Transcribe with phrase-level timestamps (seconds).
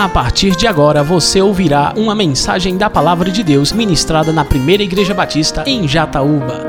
[0.00, 4.82] A partir de agora você ouvirá uma mensagem da Palavra de Deus ministrada na Primeira
[4.82, 6.66] Igreja Batista em Jataúba.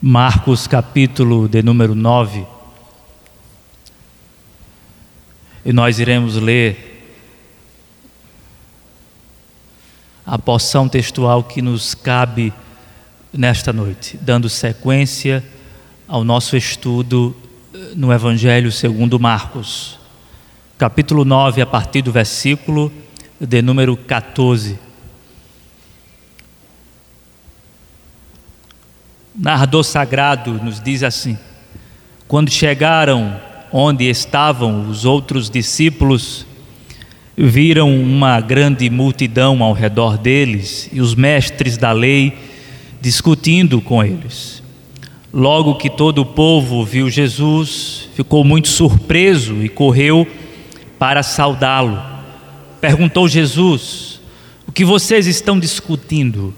[0.00, 2.46] Marcos, capítulo de número 9.
[5.66, 7.12] E nós iremos ler
[10.24, 12.54] a porção textual que nos cabe
[13.30, 15.44] nesta noite, dando sequência
[16.08, 17.36] ao nosso estudo
[17.94, 20.05] no Evangelho segundo Marcos,
[20.78, 22.92] capítulo 9, a partir do versículo
[23.40, 24.78] de número 14.
[29.34, 31.38] Narrador sagrado nos diz assim:
[32.28, 33.40] Quando chegaram
[33.72, 36.44] onde estavam os outros discípulos,
[37.34, 42.36] viram uma grande multidão ao redor deles e os mestres da lei
[43.00, 44.62] discutindo com eles.
[45.32, 50.26] Logo que todo o povo viu Jesus, ficou muito surpreso e correu
[50.98, 52.02] para saudá-lo.
[52.80, 54.20] Perguntou Jesus:
[54.66, 56.54] O que vocês estão discutindo?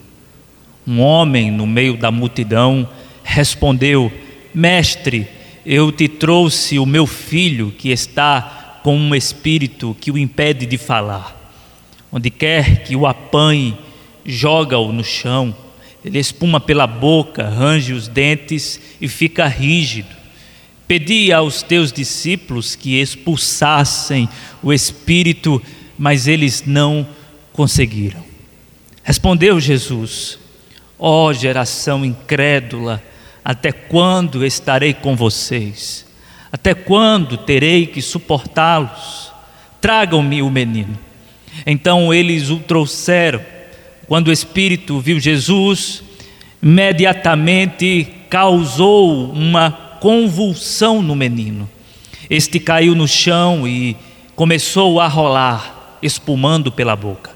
[0.86, 2.88] Um homem no meio da multidão
[3.22, 4.12] respondeu:
[4.54, 5.28] Mestre,
[5.64, 10.78] eu te trouxe o meu filho que está com um espírito que o impede de
[10.78, 11.36] falar.
[12.10, 13.76] Onde quer que o apanhe,
[14.24, 15.54] joga-o no chão
[16.04, 20.16] ele espuma pela boca, range os dentes e fica rígido.
[20.88, 24.26] Pedi aos teus discípulos que expulsassem
[24.62, 25.62] o espírito,
[25.98, 27.06] mas eles não
[27.52, 28.24] conseguiram.
[29.04, 30.38] Respondeu Jesus:
[30.98, 33.02] Ó oh, geração incrédula,
[33.44, 36.06] até quando estarei com vocês?
[36.50, 39.30] Até quando terei que suportá-los?
[39.82, 40.98] Tragam-me o menino.
[41.66, 43.42] Então eles o trouxeram.
[44.06, 46.02] Quando o espírito viu Jesus,
[46.62, 51.68] imediatamente causou uma convulsão no menino.
[52.28, 53.96] Este caiu no chão e
[54.34, 57.30] começou a rolar, espumando pela boca.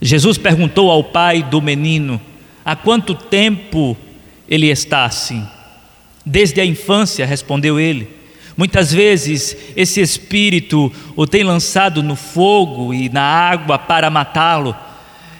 [0.00, 2.20] Jesus perguntou ao pai do menino:
[2.64, 3.96] Há quanto tempo
[4.48, 5.46] ele está assim?
[6.24, 8.18] Desde a infância, respondeu ele.
[8.56, 14.76] Muitas vezes esse espírito o tem lançado no fogo e na água para matá-lo.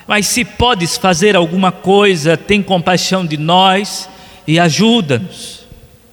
[0.06, 4.08] Mas se podes fazer alguma coisa, tem compaixão de nós
[4.46, 5.57] e ajuda-nos.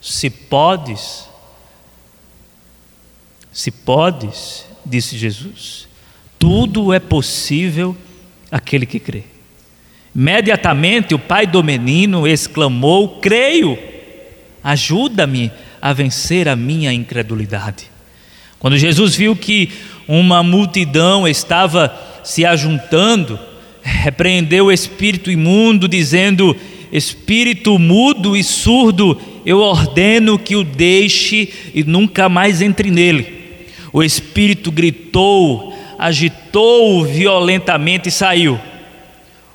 [0.06, 1.28] Se podes,
[3.52, 5.88] se podes, disse Jesus,
[6.38, 7.98] tudo é possível
[8.52, 9.24] aquele que crê.
[10.16, 13.80] Imediatamente o pai do menino exclamou: Creio,
[14.64, 15.52] ajuda-me
[15.82, 17.90] a vencer a minha incredulidade.
[18.60, 19.72] Quando Jesus viu que
[20.08, 23.40] uma multidão estava se ajuntando,
[23.82, 26.56] repreendeu o espírito imundo, dizendo:
[26.92, 33.46] Espírito mudo e surdo, eu ordeno que o deixe e nunca mais entre nele.
[33.94, 38.60] O espírito gritou, agitou violentamente e saiu.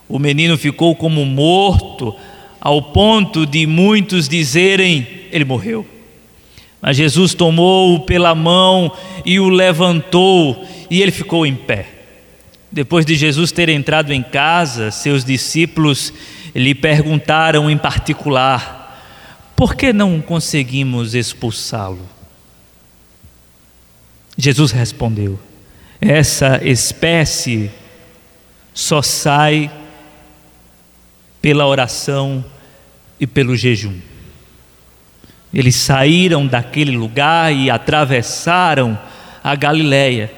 [0.08, 2.14] O menino ficou como morto,
[2.60, 5.86] ao ponto de muitos dizerem: Ele morreu.
[6.80, 8.90] Mas Jesus tomou-o pela mão
[9.24, 11.86] e o levantou, e ele ficou em pé.
[12.72, 16.12] Depois de Jesus ter entrado em casa, seus discípulos
[16.54, 18.79] lhe perguntaram em particular:
[19.60, 22.08] por que não conseguimos expulsá-lo?
[24.34, 25.38] Jesus respondeu:
[26.00, 27.70] essa espécie
[28.72, 29.70] só sai
[31.42, 32.42] pela oração
[33.20, 33.98] e pelo jejum.
[35.52, 38.98] Eles saíram daquele lugar e atravessaram
[39.44, 40.32] a Galileia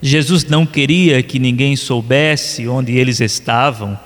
[0.00, 4.00] Jesus não queria que ninguém soubesse onde eles estavam,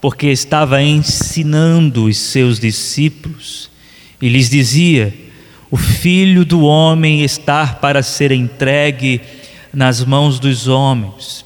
[0.00, 3.68] porque estava ensinando os seus discípulos
[4.20, 5.14] e lhes dizia:
[5.70, 9.20] O filho do homem está para ser entregue
[9.72, 11.44] nas mãos dos homens.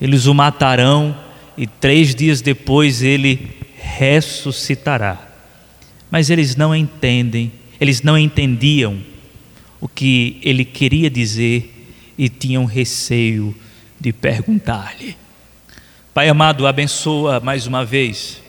[0.00, 1.16] Eles o matarão
[1.56, 5.30] e três dias depois ele ressuscitará.
[6.10, 8.98] Mas eles não entendem, eles não entendiam
[9.80, 13.54] o que ele queria dizer e tinham receio
[14.00, 15.16] de perguntar-lhe.
[16.12, 18.40] Pai amado, abençoa mais uma vez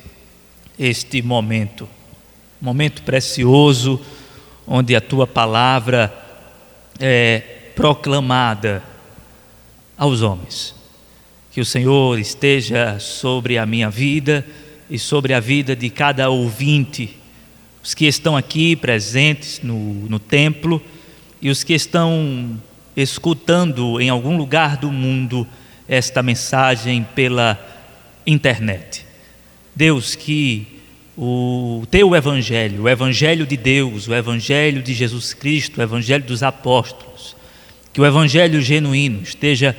[0.77, 1.89] este momento,
[2.61, 3.99] momento precioso
[4.67, 6.13] onde a tua palavra
[6.99, 7.39] é
[7.75, 8.83] proclamada
[9.97, 10.73] aos homens.
[11.51, 14.45] Que o Senhor esteja sobre a minha vida
[14.89, 17.17] e sobre a vida de cada ouvinte,
[17.83, 19.77] os que estão aqui presentes no,
[20.09, 20.81] no templo
[21.41, 22.59] e os que estão
[22.95, 25.47] escutando em algum lugar do mundo
[25.87, 27.59] esta mensagem pela
[28.25, 29.05] internet.
[29.75, 30.74] Deus, que
[31.17, 36.43] o teu evangelho, o evangelho de Deus, o evangelho de Jesus Cristo, o evangelho dos
[36.43, 37.35] apóstolos,
[37.95, 39.73] que o Evangelho genuíno esteja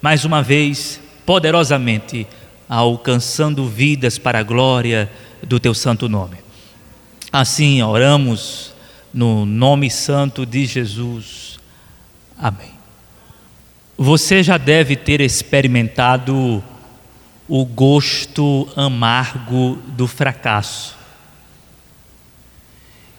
[0.00, 2.24] mais uma vez poderosamente
[2.68, 5.10] alcançando vidas para a glória
[5.42, 6.36] do teu santo nome.
[7.32, 8.72] Assim oramos
[9.12, 11.58] no nome santo de Jesus.
[12.38, 12.70] Amém.
[13.96, 16.62] Você já deve ter experimentado
[17.48, 20.96] o gosto amargo do fracasso.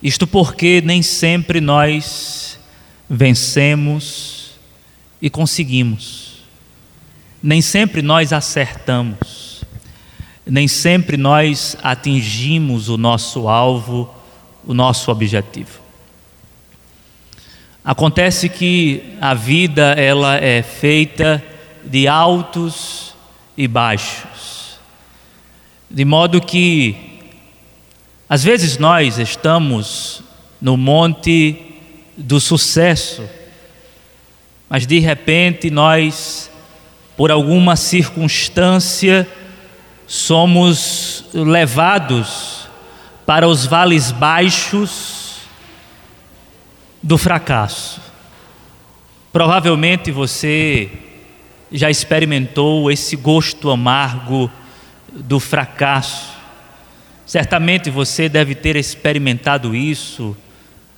[0.01, 2.59] Isto porque nem sempre nós
[3.09, 4.51] vencemos
[5.21, 6.43] e conseguimos,
[7.41, 9.63] nem sempre nós acertamos,
[10.45, 14.13] nem sempre nós atingimos o nosso alvo,
[14.65, 15.79] o nosso objetivo.
[17.83, 21.43] Acontece que a vida ela é feita
[21.83, 23.09] de altos
[23.59, 24.79] e baixos.
[25.89, 26.95] De modo que,
[28.29, 30.23] às vezes, nós estamos
[30.61, 31.57] no monte
[32.15, 33.27] do sucesso,
[34.69, 36.49] mas de repente nós,
[37.17, 39.27] por alguma circunstância,
[40.07, 42.69] somos levados
[43.25, 45.39] para os vales baixos
[47.03, 47.99] do fracasso.
[49.33, 51.08] Provavelmente você
[51.71, 54.49] já experimentou esse gosto amargo
[55.11, 56.33] do fracasso.
[57.25, 60.35] Certamente você deve ter experimentado isso,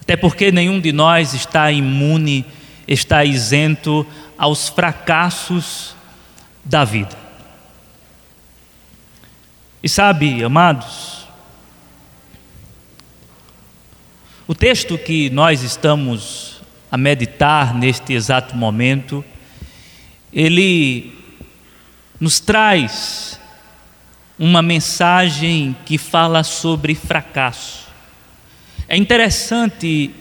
[0.01, 2.45] até porque nenhum de nós está imune,
[2.87, 4.05] está isento
[4.37, 5.95] aos fracassos
[6.63, 7.17] da vida.
[9.83, 11.27] E sabe, amados,
[14.47, 19.23] o texto que nós estamos a meditar neste exato momento
[20.33, 21.13] ele
[22.19, 23.39] nos traz
[24.37, 27.87] uma mensagem que fala sobre fracasso.
[28.87, 30.11] É interessante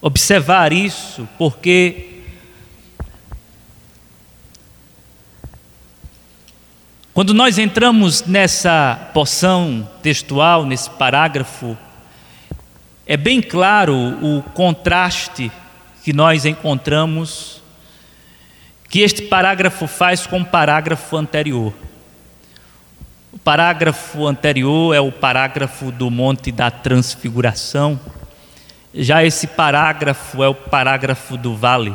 [0.00, 2.10] observar isso, porque
[7.14, 11.78] Quando nós entramos nessa porção textual, nesse parágrafo,
[13.06, 15.48] é bem claro o contraste
[16.02, 17.62] que nós encontramos
[18.88, 21.72] que este parágrafo faz com o parágrafo anterior.
[23.32, 27.98] O parágrafo anterior é o parágrafo do Monte da Transfiguração.
[28.94, 31.90] Já esse parágrafo é o parágrafo do vale.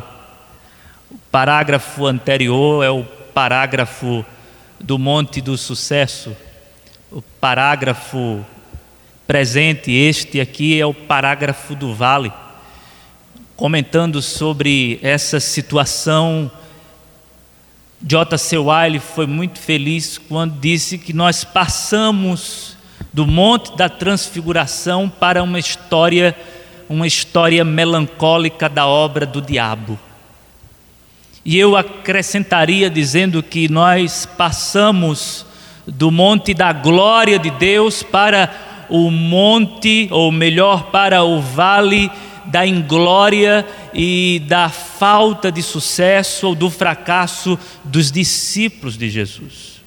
[1.09, 4.25] O parágrafo anterior é o parágrafo
[4.79, 6.35] do Monte do Sucesso.
[7.09, 8.45] O parágrafo
[9.25, 12.33] presente, este aqui, é o parágrafo do vale,
[13.55, 16.51] comentando sobre essa situação
[18.01, 18.57] J.C.
[18.57, 22.77] Wiley foi muito feliz quando disse que nós passamos
[23.11, 26.33] do Monte da Transfiguração para uma história,
[26.87, 29.99] uma história melancólica da obra do diabo.
[31.43, 35.45] E eu acrescentaria dizendo que nós passamos
[35.85, 42.11] do monte da glória de Deus para o monte, ou melhor, para o vale
[42.49, 49.79] da inglória e da falta de sucesso ou do fracasso dos discípulos de Jesus.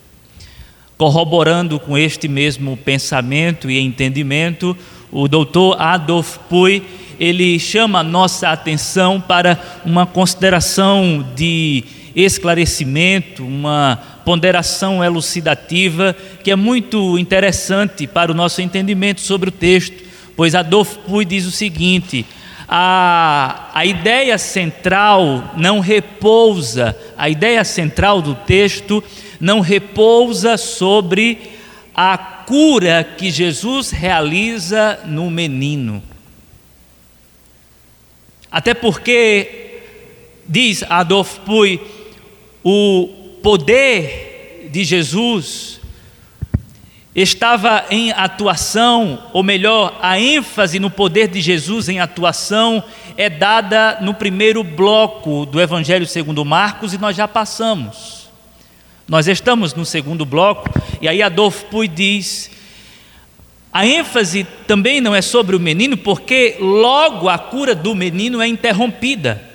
[0.97, 4.76] Corroborando com este mesmo pensamento e entendimento,
[5.11, 6.82] o doutor Adolf Puy,
[7.19, 11.84] ele chama a nossa atenção para uma consideração de
[12.15, 20.03] esclarecimento, uma ponderação elucidativa que é muito interessante para o nosso entendimento sobre o texto,
[20.36, 22.25] pois Adolf Puy diz o seguinte:
[22.74, 29.05] a, a ideia central não repousa, a ideia central do texto
[29.38, 31.52] não repousa sobre
[31.94, 36.02] a cura que Jesus realiza no menino.
[38.50, 39.82] Até porque,
[40.48, 41.79] diz Adolf Puy,
[42.64, 45.79] o poder de Jesus
[47.14, 52.82] estava em atuação, ou melhor, a ênfase no poder de Jesus em atuação
[53.16, 58.31] é dada no primeiro bloco do Evangelho segundo Marcos e nós já passamos.
[59.06, 60.70] Nós estamos no segundo bloco
[61.02, 62.50] e aí Adolfo Puy diz:
[63.70, 68.46] a ênfase também não é sobre o menino, porque logo a cura do menino é
[68.46, 69.50] interrompida.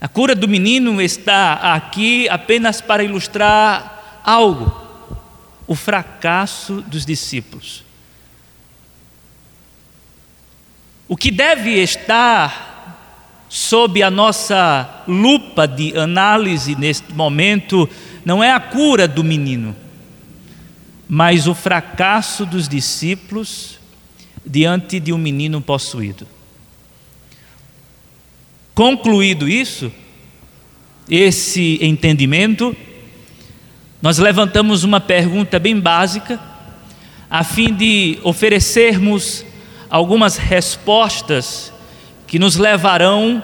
[0.00, 4.83] A cura do menino está aqui apenas para ilustrar algo
[5.66, 7.84] o fracasso dos discípulos.
[11.08, 12.74] O que deve estar
[13.48, 17.88] sob a nossa lupa de análise neste momento
[18.24, 19.76] não é a cura do menino,
[21.08, 23.78] mas o fracasso dos discípulos
[24.44, 26.26] diante de um menino possuído.
[28.74, 29.92] Concluído isso,
[31.08, 32.76] esse entendimento,
[34.04, 36.38] nós levantamos uma pergunta bem básica,
[37.30, 39.46] a fim de oferecermos
[39.88, 41.72] algumas respostas
[42.26, 43.42] que nos levarão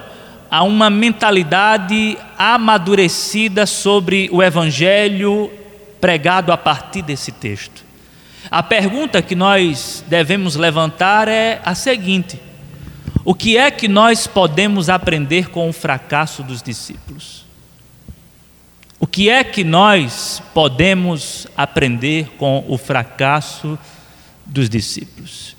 [0.51, 5.51] a uma mentalidade amadurecida sobre o Evangelho
[5.99, 7.83] pregado a partir desse texto.
[8.51, 12.39] A pergunta que nós devemos levantar é a seguinte:
[13.25, 17.49] o que é que nós podemos aprender com o fracasso dos discípulos?
[19.03, 23.79] O que é que nós podemos aprender com o fracasso
[24.45, 25.57] dos discípulos?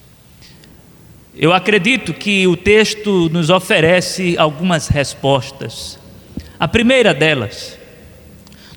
[1.36, 5.98] Eu acredito que o texto nos oferece algumas respostas.
[6.60, 7.80] A primeira delas,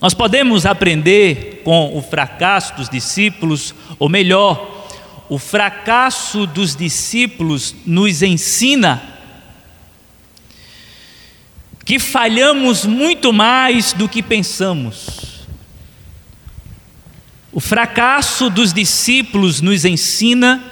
[0.00, 4.88] nós podemos aprender com o fracasso dos discípulos, ou melhor,
[5.28, 9.13] o fracasso dos discípulos nos ensina
[11.84, 15.44] que falhamos muito mais do que pensamos.
[17.52, 20.64] O fracasso dos discípulos nos ensina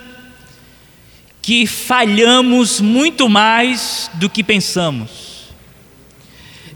[1.41, 5.49] que falhamos muito mais do que pensamos.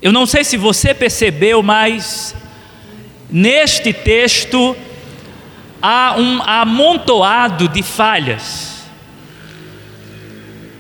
[0.02, 2.34] Eu não sei se você percebeu, mas
[3.30, 4.76] neste texto
[5.80, 8.75] há um amontoado de falhas.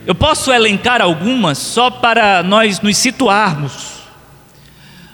[0.06, 3.96] Eu posso elencar algumas só para nós nos situarmos.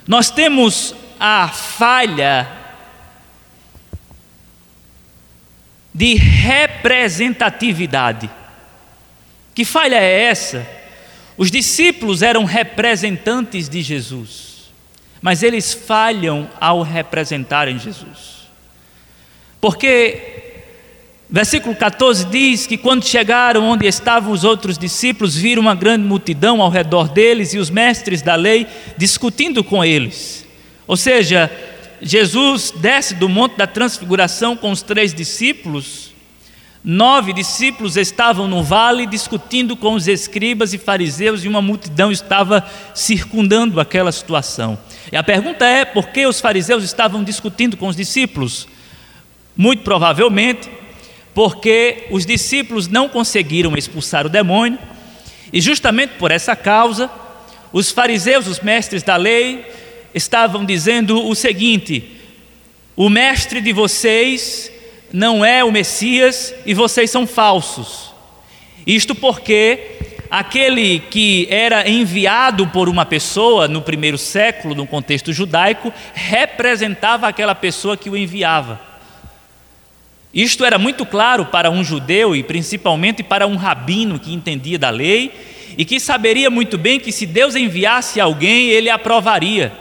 [0.07, 2.47] Nós temos a falha
[5.95, 8.29] de representatividade.
[9.55, 10.69] Que falha é essa?
[11.39, 14.71] Os discípulos eram representantes de Jesus,
[15.23, 18.43] mas eles falham ao representarem Jesus.
[19.59, 20.52] Porque
[21.35, 26.61] Versículo 14 diz que quando chegaram onde estavam os outros discípulos, viram uma grande multidão
[26.61, 28.67] ao redor deles e os mestres da lei
[28.99, 30.47] discutindo com eles.
[30.87, 31.51] Ou seja,
[32.03, 36.13] Jesus desce do Monte da Transfiguração com os três discípulos.
[36.85, 42.63] Nove discípulos estavam no vale discutindo com os escribas e fariseus e uma multidão estava
[42.95, 44.79] circundando aquela situação.
[45.11, 48.69] E a pergunta é: por que os fariseus estavam discutindo com os discípulos?
[49.57, 50.82] Muito provavelmente
[51.35, 54.79] porque os discípulos não conseguiram expulsar o demônio,
[55.53, 57.11] e justamente por essa causa,
[57.73, 59.65] os fariseus, os mestres da lei,
[60.15, 62.17] estavam dizendo o seguinte:
[62.97, 64.71] o mestre de vocês
[65.13, 68.13] não é o Messias e vocês são falsos.
[68.87, 69.99] Isto porque
[70.31, 77.55] aquele que era enviado por uma pessoa no primeiro século, no contexto judaico, representava aquela
[77.55, 78.92] pessoa que o enviava.
[80.33, 84.89] Isto era muito claro para um judeu e principalmente para um rabino que entendia da
[84.89, 85.31] lei
[85.77, 89.73] e que saberia muito bem que se Deus enviasse alguém, ele aprovaria.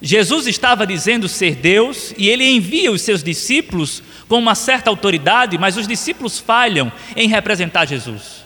[0.00, 5.56] Jesus estava dizendo ser Deus e ele envia os seus discípulos com uma certa autoridade,
[5.56, 8.41] mas os discípulos falham em representar Jesus.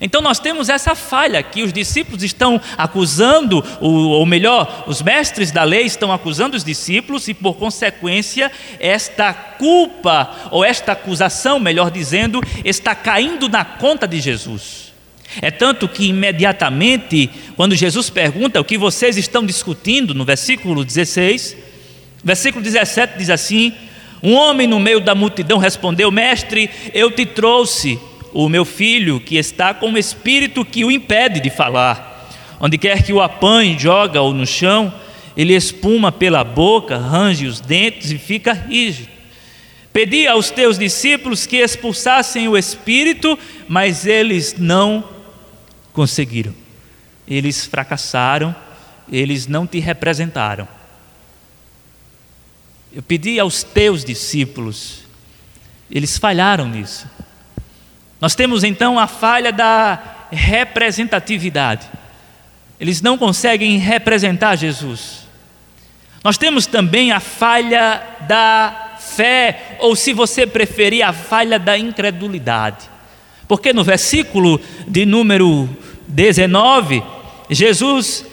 [0.00, 5.64] Então nós temos essa falha que os discípulos estão acusando, ou melhor, os mestres da
[5.64, 12.40] lei estão acusando os discípulos e por consequência esta culpa ou esta acusação, melhor dizendo,
[12.64, 14.86] está caindo na conta de Jesus.
[15.42, 21.56] É tanto que imediatamente, quando Jesus pergunta o que vocês estão discutindo, no versículo 16,
[22.24, 23.72] versículo 17 diz assim:
[24.22, 27.98] Um homem no meio da multidão respondeu: Mestre, eu te trouxe
[28.44, 32.28] o meu filho que está com um espírito que o impede de falar.
[32.60, 34.92] Onde quer que o apanhe, joga-o no chão,
[35.34, 39.08] ele espuma pela boca, range os dentes e fica rígido.
[39.90, 45.02] Pedi aos teus discípulos que expulsassem o espírito, mas eles não
[45.94, 46.54] conseguiram.
[47.26, 48.54] Eles fracassaram,
[49.10, 50.68] eles não te representaram.
[52.92, 55.04] Eu pedi aos teus discípulos,
[55.90, 57.15] eles falharam nisso.
[58.20, 59.98] Nós temos então a falha da
[60.30, 61.86] representatividade.
[62.80, 65.26] Eles não conseguem representar Jesus.
[66.22, 72.90] Nós temos também a falha da fé, ou se você preferir, a falha da incredulidade.
[73.46, 75.68] Porque no versículo de número
[76.08, 77.02] 19,
[77.48, 78.26] Jesus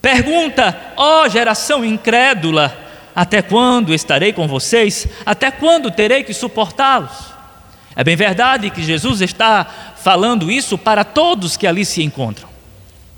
[0.00, 2.78] pergunta: Ó oh, geração incrédula,
[3.14, 5.08] até quando estarei com vocês?
[5.26, 7.29] Até quando terei que suportá-los?
[7.96, 9.64] É bem verdade que Jesus está
[9.96, 12.48] falando isso para todos que ali se encontram,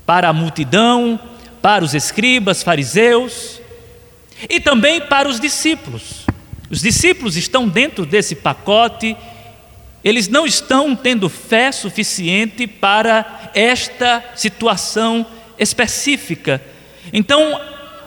[0.05, 1.19] para a multidão,
[1.61, 3.61] para os escribas, fariseus
[4.49, 6.25] e também para os discípulos.
[6.69, 9.15] Os discípulos estão dentro desse pacote
[10.03, 15.25] Eles não estão tendo fé suficiente para esta situação
[15.57, 16.61] específica.
[17.13, 17.59] Então,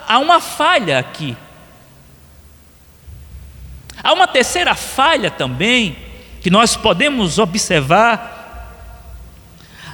[0.07, 1.35] há uma falha aqui.
[4.03, 5.97] Há uma terceira falha também,
[6.47, 8.71] que nós podemos observar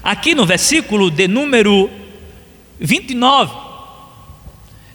[0.03, 1.89] aqui no versículo de número
[2.79, 3.55] 29.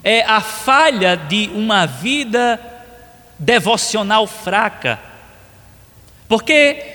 [0.04, 2.62] É a falha de uma vida
[3.40, 5.00] devocional fraca.
[6.30, 6.94] Porque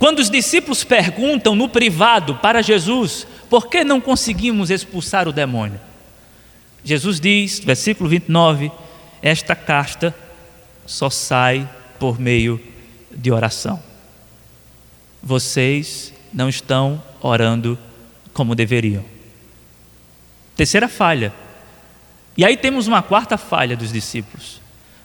[0.00, 5.80] quando os discípulos perguntam no privado para Jesus, por que não conseguimos expulsar o demônio?
[6.82, 8.72] Jesus diz, versículo 29,
[9.22, 10.12] esta casta
[10.84, 12.60] só sai por meio
[13.12, 13.91] de oração.
[15.22, 17.78] Vocês não estão orando
[18.32, 19.04] como deveriam.
[20.56, 21.32] Terceira falha.
[22.36, 24.60] E aí temos uma quarta falha dos discípulos.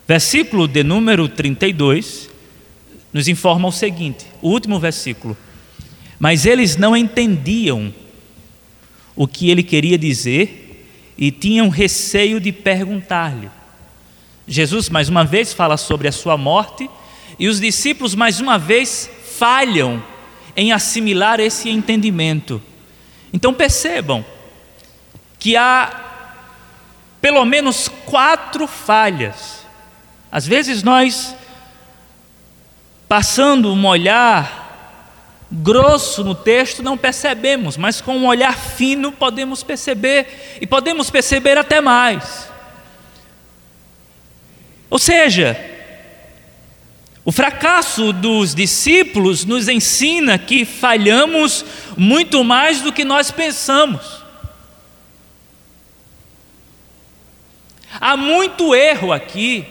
[0.07, 2.29] Versículo de número 32
[3.12, 5.38] nos informa o seguinte: o último versículo.
[6.19, 7.93] Mas eles não entendiam
[9.15, 13.50] o que ele queria dizer e tinham receio de perguntar-lhe.
[14.47, 16.89] Jesus mais uma vez fala sobre a sua morte
[17.38, 20.03] e os discípulos mais uma vez falham
[20.56, 22.62] em assimilar esse entendimento.
[23.32, 24.25] Então percebam
[25.38, 26.06] que há
[27.22, 29.65] pelo menos quatro falhas.
[30.32, 31.36] Às vezes nós,
[33.08, 34.65] passando um olhar
[35.51, 41.58] grosso no texto, não percebemos, mas com um olhar fino podemos perceber, e podemos perceber
[41.58, 42.50] até mais.
[44.89, 45.76] Ou seja,
[47.27, 51.65] o fracasso dos discípulos nos ensina que falhamos
[51.98, 54.24] muito mais do que nós pensamos.
[58.00, 59.65] Há muito erro aqui.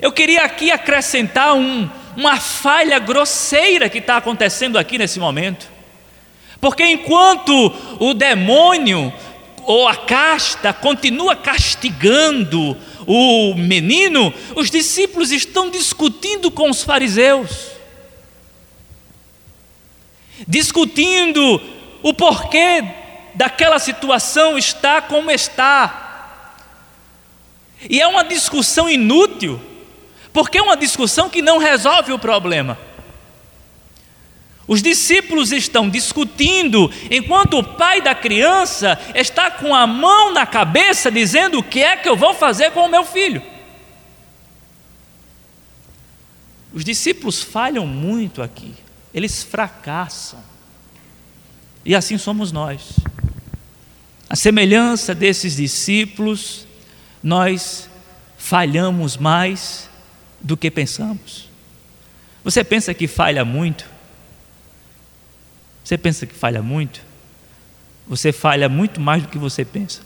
[0.00, 5.68] Eu queria aqui acrescentar um, uma falha grosseira que está acontecendo aqui nesse momento.
[6.60, 9.12] Porque enquanto o demônio
[9.64, 12.76] ou a casta continua castigando
[13.12, 17.72] o menino, os discípulos estão discutindo com os fariseus,
[20.46, 21.60] discutindo
[22.04, 22.84] o porquê
[23.34, 26.54] daquela situação está como está.
[27.88, 29.60] E é uma discussão inútil,
[30.32, 32.78] porque é uma discussão que não resolve o problema.
[34.70, 41.10] Os discípulos estão discutindo, enquanto o pai da criança está com a mão na cabeça,
[41.10, 43.42] dizendo: O que é que eu vou fazer com o meu filho?
[46.72, 48.72] Os discípulos falham muito aqui,
[49.12, 50.38] eles fracassam,
[51.84, 52.94] e assim somos nós.
[54.28, 56.64] A semelhança desses discípulos,
[57.20, 57.90] nós
[58.38, 59.90] falhamos mais
[60.40, 61.50] do que pensamos.
[62.44, 63.98] Você pensa que falha muito?
[65.90, 67.02] Você pensa que falha muito?
[68.06, 70.02] Você falha muito mais do que você pensa.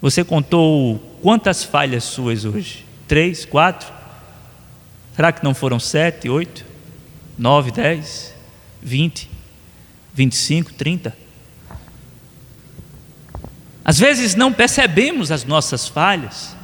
[0.00, 2.86] Você contou quantas falhas suas hoje?
[3.08, 3.92] Três, quatro?
[5.16, 6.64] Será que não foram sete, oito,
[7.36, 8.32] nove, dez,
[8.80, 9.28] vinte,
[10.14, 11.18] vinte e cinco, trinta?
[13.84, 16.54] Às vezes não percebemos as nossas falhas.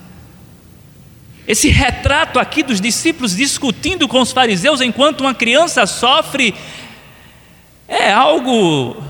[1.48, 6.54] Esse retrato aqui dos discípulos discutindo com os fariseus enquanto uma criança sofre
[7.88, 9.02] é algo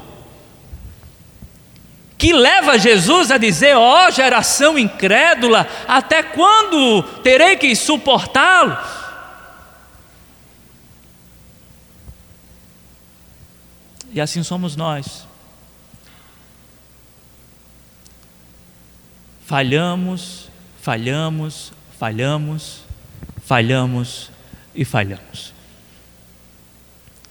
[2.17, 8.79] que leva Jesus a dizer: ó oh, geração incrédula, até quando terei que suportá-los?
[14.13, 15.27] E assim somos nós.
[19.45, 20.49] Falhamos,
[20.81, 22.85] falhamos, falhamos,
[23.45, 24.31] falhamos
[24.75, 25.53] e falhamos.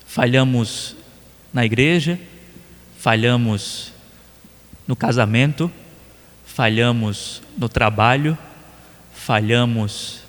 [0.06, 0.96] Falhamos
[1.54, 2.20] na igreja,
[2.98, 3.94] falhamos
[4.86, 5.72] no casamento,
[6.46, 8.38] falhamos no trabalho,
[9.14, 10.22] falhamos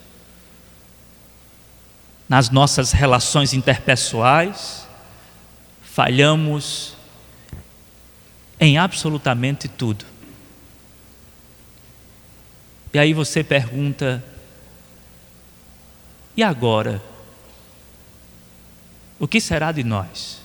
[2.29, 4.87] nas nossas relações interpessoais,
[5.83, 6.95] falhamos
[8.61, 10.05] em absolutamente tudo.
[12.93, 14.25] E aí você pergunta:
[16.37, 17.03] e agora?
[19.19, 20.41] O que será de nós?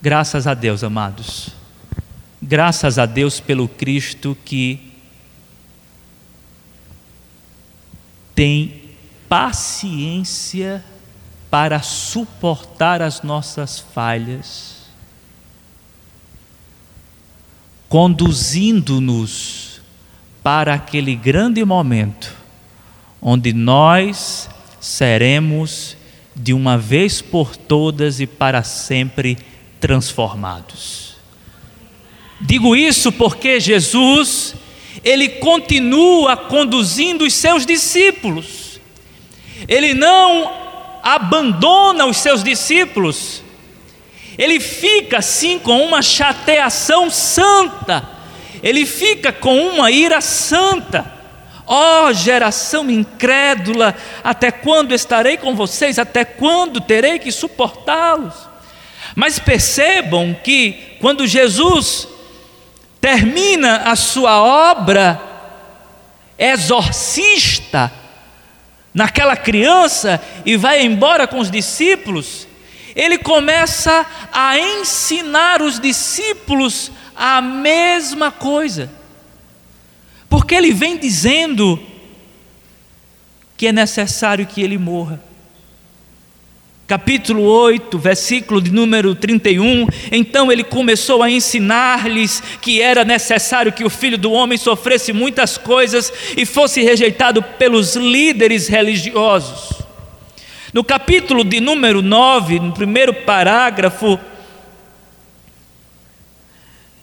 [0.00, 1.48] Graças a Deus, amados.
[2.40, 4.92] Graças a Deus pelo Cristo que
[8.34, 8.94] tem
[9.28, 10.84] paciência
[11.50, 14.76] para suportar as nossas falhas,
[17.88, 19.67] conduzindo-nos
[20.48, 22.34] para aquele grande momento
[23.20, 24.48] onde nós
[24.80, 25.94] seremos
[26.34, 29.36] de uma vez por todas e para sempre
[29.78, 31.16] transformados.
[32.40, 34.54] Digo isso porque Jesus,
[35.04, 38.80] ele continua conduzindo os seus discípulos.
[39.68, 40.50] Ele não
[41.02, 43.42] abandona os seus discípulos.
[44.38, 48.16] Ele fica assim com uma chateação santa.
[48.62, 51.18] Ele fica com uma ira santa
[51.70, 53.94] Ó oh, geração incrédula,
[54.24, 55.98] até quando estarei com vocês?
[55.98, 58.32] Até quando terei que suportá-los?
[59.14, 62.08] Mas percebam que quando Jesus
[63.02, 65.20] termina a sua obra
[66.38, 67.92] exorcista
[68.94, 72.48] naquela criança e vai embora com os discípulos,
[72.96, 78.88] ele começa a ensinar os discípulos a mesma coisa.
[80.30, 81.80] Porque ele vem dizendo
[83.56, 85.20] que é necessário que ele morra.
[86.86, 89.86] Capítulo 8, versículo de número 31.
[90.12, 95.58] Então ele começou a ensinar-lhes que era necessário que o filho do homem sofresse muitas
[95.58, 99.82] coisas e fosse rejeitado pelos líderes religiosos.
[100.72, 104.18] No capítulo de número 9, no primeiro parágrafo,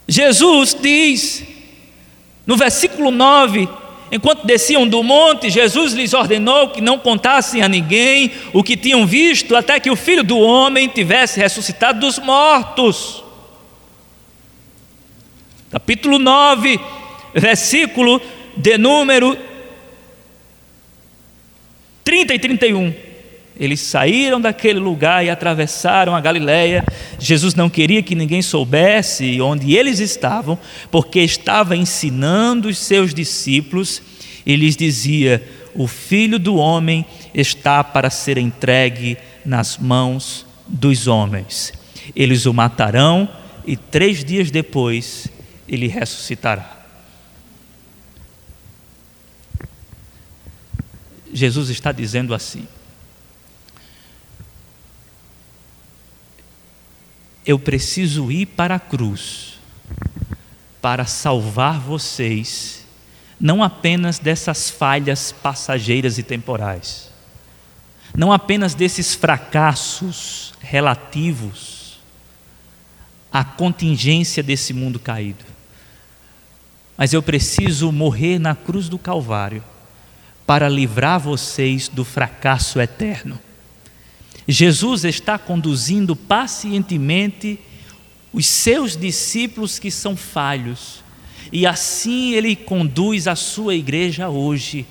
[0.07, 1.43] Jesus diz
[2.45, 3.67] no versículo 9,
[4.11, 9.05] enquanto desciam do monte, Jesus lhes ordenou que não contassem a ninguém o que tinham
[9.05, 13.23] visto, até que o filho do homem tivesse ressuscitado dos mortos.
[15.71, 16.79] Capítulo 9,
[17.33, 18.21] versículo
[18.55, 19.37] de número
[22.03, 23.14] 30 e 31.
[23.57, 26.83] Eles saíram daquele lugar e atravessaram a Galiléia.
[27.17, 30.59] Jesus não queria que ninguém soubesse onde eles estavam,
[30.91, 34.01] porque estava ensinando os seus discípulos
[34.45, 35.41] e lhes dizia:
[35.73, 41.73] O filho do homem está para ser entregue nas mãos dos homens.
[42.13, 43.27] Eles o matarão
[43.65, 45.27] e três dias depois
[45.67, 46.75] ele ressuscitará.
[51.33, 52.67] Jesus está dizendo assim:
[57.45, 59.59] eu preciso ir para a cruz
[60.81, 62.85] para salvar vocês,
[63.39, 67.09] não apenas dessas falhas passageiras e temporais,
[68.15, 71.99] não apenas desses fracassos relativos
[73.31, 75.43] à contingência desse mundo caído,
[76.97, 79.63] mas eu preciso morrer na cruz do Calvário
[80.47, 83.39] para livrar vocês do fracasso eterno
[84.47, 87.59] Jesus está conduzindo pacientemente
[88.31, 91.03] os seus discípulos que são falhos,
[91.51, 94.85] e assim ele conduz a sua igreja hoje,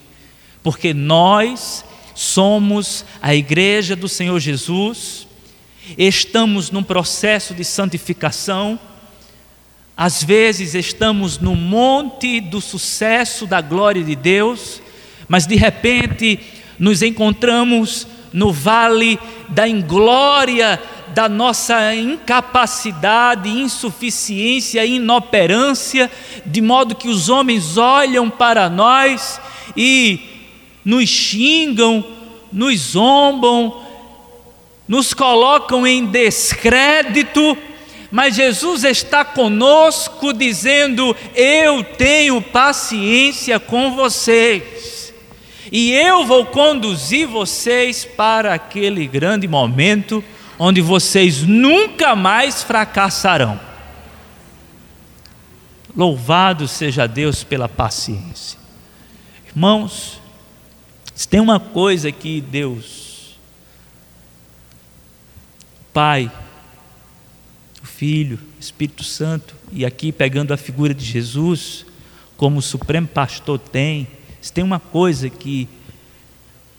[0.62, 5.26] porque nós somos a igreja do Senhor Jesus,
[5.98, 8.78] estamos num processo de santificação,
[9.96, 14.80] às vezes estamos no monte do sucesso da glória de Deus,
[15.28, 16.40] mas de repente
[16.78, 19.16] nos encontramos no vale
[19.48, 20.82] da inglória
[21.14, 26.10] da nossa incapacidade, insuficiência, inoperância,
[26.44, 29.40] de modo que os homens olham para nós
[29.76, 30.18] e
[30.84, 32.04] nos xingam,
[32.52, 33.80] nos zombam,
[34.88, 37.56] nos colocam em descrédito,
[38.10, 44.93] mas Jesus está conosco dizendo: Eu tenho paciência com vocês
[45.76, 50.22] e eu vou conduzir vocês para aquele grande momento
[50.56, 53.58] onde vocês nunca mais fracassarão.
[55.96, 58.56] Louvado seja Deus pela paciência.
[59.48, 60.20] Irmãos,
[61.12, 63.36] se tem uma coisa que Deus,
[65.92, 66.30] Pai,
[67.82, 71.84] o Filho, Espírito Santo, e aqui pegando a figura de Jesus,
[72.36, 74.06] como o Supremo Pastor tem,
[74.44, 75.66] se tem uma coisa que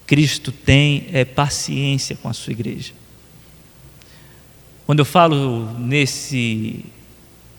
[0.06, 2.94] Cristo tem é paciência com a sua igreja.
[4.86, 6.86] Quando eu falo nesse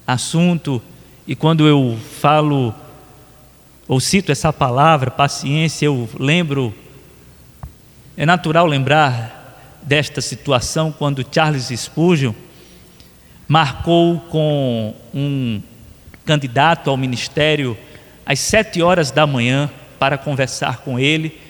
[0.06, 0.80] assunto
[1.26, 2.72] e quando eu falo
[3.88, 6.72] ou cito essa palavra, paciência, eu lembro,
[8.16, 12.32] é natural lembrar desta situação quando Charles Spurgeon
[13.48, 15.60] marcou com um
[16.24, 17.76] candidato ao ministério
[18.24, 21.40] às sete horas da manhã para conversar com ele,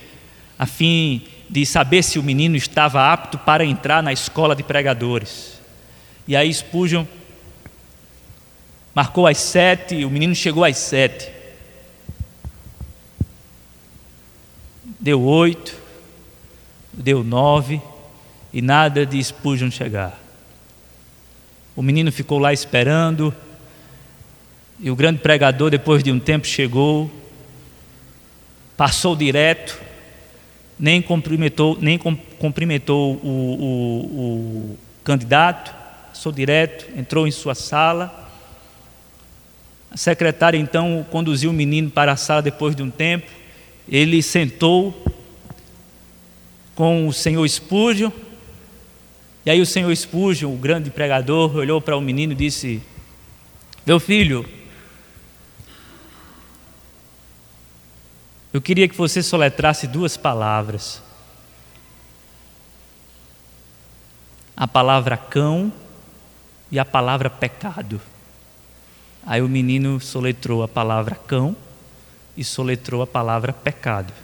[0.58, 5.60] a fim de saber se o menino estava apto para entrar na escola de pregadores.
[6.26, 7.04] E aí Spurgeon
[8.94, 11.36] marcou às sete, o menino chegou às sete.
[15.06, 15.72] deu oito,
[16.92, 17.80] deu nove
[18.52, 20.18] e nada de Spurgeon chegar.
[21.76, 23.32] O menino ficou lá esperando
[24.80, 27.08] e o grande pregador, depois de um tempo, chegou,
[28.76, 29.80] passou direto,
[30.78, 34.04] nem cumprimentou, nem cumprimentou o, o,
[34.72, 35.74] o candidato,
[36.08, 38.24] passou direto, entrou em sua sala.
[39.90, 43.30] A secretária então conduziu o menino para a sala depois de um tempo.
[43.88, 45.04] Ele sentou
[46.74, 48.10] com o senhor Spurgeon.
[49.46, 52.82] E aí o senhor Spurgeon, o grande pregador, olhou para o menino e disse:
[53.86, 54.46] Meu filho,
[58.56, 61.02] eu queria que você soletrasse duas palavras.
[64.56, 65.70] A palavra cão
[66.72, 68.00] e a palavra pecado.
[69.26, 71.54] Aí o menino soletrou a palavra cão
[72.34, 74.14] e soletrou a palavra pecado.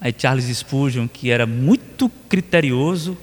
[0.00, 3.14] Aí Charles Spurgeon, que era muito criterioso,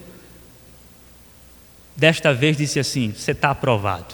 [1.95, 4.13] desta vez disse assim: Você está aprovado.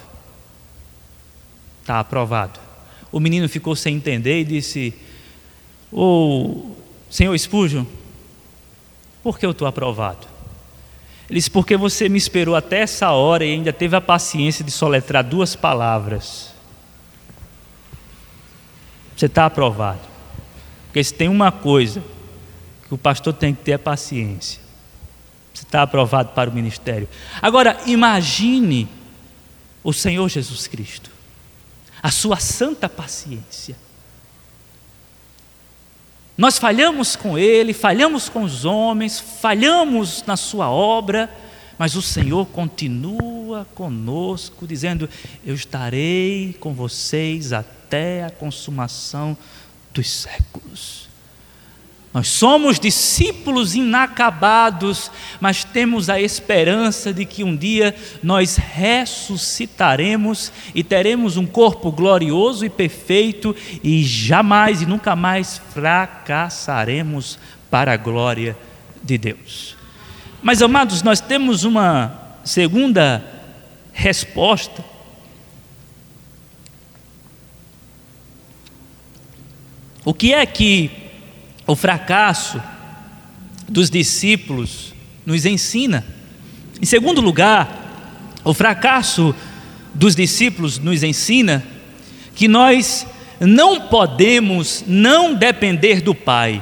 [1.82, 2.64] Está aprovado.
[3.15, 4.93] O menino ficou sem entender e disse:
[5.89, 6.71] Ô oh,
[7.10, 7.86] senhor Spurgeon,
[9.23, 10.28] por que eu estou aprovado?
[11.30, 14.71] Ele disse: Porque você me esperou até essa hora e ainda teve a paciência de
[14.71, 16.51] soletrar duas palavras.
[19.15, 20.01] Você está aprovado.
[20.88, 22.04] Porque se tem uma coisa
[22.86, 24.60] que o pastor tem que ter é paciência.
[25.54, 27.08] Você está aprovado para o ministério.
[27.41, 28.89] Agora, imagine
[29.82, 31.14] o Senhor Jesus Cristo,
[32.06, 33.76] a sua santa paciência.
[36.38, 41.36] Nós falhamos com Ele, falhamos com os homens, falhamos na Sua obra,
[41.80, 45.10] mas o Senhor continua conosco, dizendo:
[45.44, 49.36] Eu estarei com vocês até a consumação
[49.91, 51.05] dos séculos.
[52.15, 60.82] Nós somos discípulos inacabados, mas temos a esperança de que um dia nós ressuscitaremos e
[60.82, 67.38] teremos um corpo glorioso e perfeito e jamais e nunca mais fracassaremos
[67.69, 68.58] para a glória
[69.04, 69.75] de Deus.
[70.41, 73.30] Mas amados, nós temos uma segunda
[73.91, 74.86] resposta.
[80.06, 81.04] O que é que
[81.67, 82.62] o fracasso
[83.67, 84.93] dos discípulos
[85.25, 86.06] nos ensina.
[86.82, 87.86] Em segundo lugar,
[88.43, 89.34] o fracasso
[89.93, 91.63] dos discípulos nos ensina
[92.36, 93.08] que nós
[93.39, 96.62] não podemos não depender do Pai.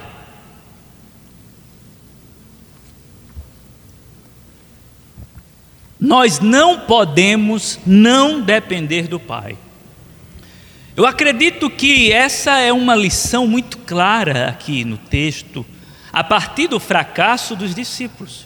[5.99, 9.57] Nós não podemos não depender do Pai.
[10.95, 15.65] Eu acredito que essa é uma lição muito clara aqui no texto,
[16.11, 18.45] a partir do fracasso dos discípulos.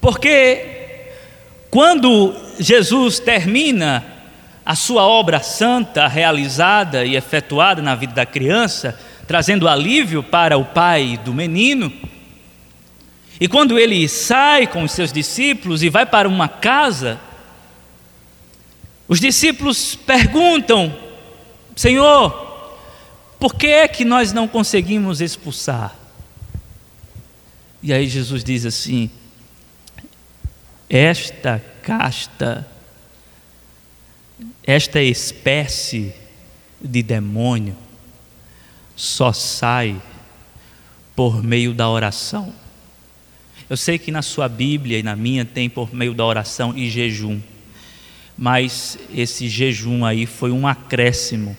[0.00, 1.10] Porque
[1.70, 4.04] quando Jesus termina
[4.66, 10.64] a sua obra santa realizada e efetuada na vida da criança, trazendo alívio para o
[10.64, 11.92] pai do menino,
[13.40, 17.20] e quando ele sai com os seus discípulos e vai para uma casa,
[19.12, 20.98] os discípulos perguntam:
[21.76, 22.30] Senhor,
[23.38, 25.94] por que é que nós não conseguimos expulsar?
[27.82, 29.10] E aí Jesus diz assim:
[30.88, 32.66] Esta casta,
[34.64, 36.14] esta espécie
[36.80, 37.76] de demônio
[38.96, 40.00] só sai
[41.14, 42.50] por meio da oração.
[43.68, 46.88] Eu sei que na sua Bíblia e na minha tem por meio da oração e
[46.88, 47.42] jejum
[48.42, 51.56] mas esse jejum aí foi um acréscimo.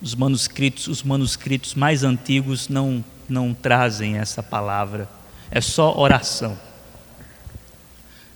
[0.00, 5.08] Os manuscritos, os manuscritos mais antigos não, não trazem essa palavra,
[5.50, 6.56] é só oração.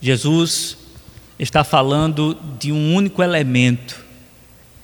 [0.00, 0.76] Jesus
[1.38, 4.04] está falando de um único elemento,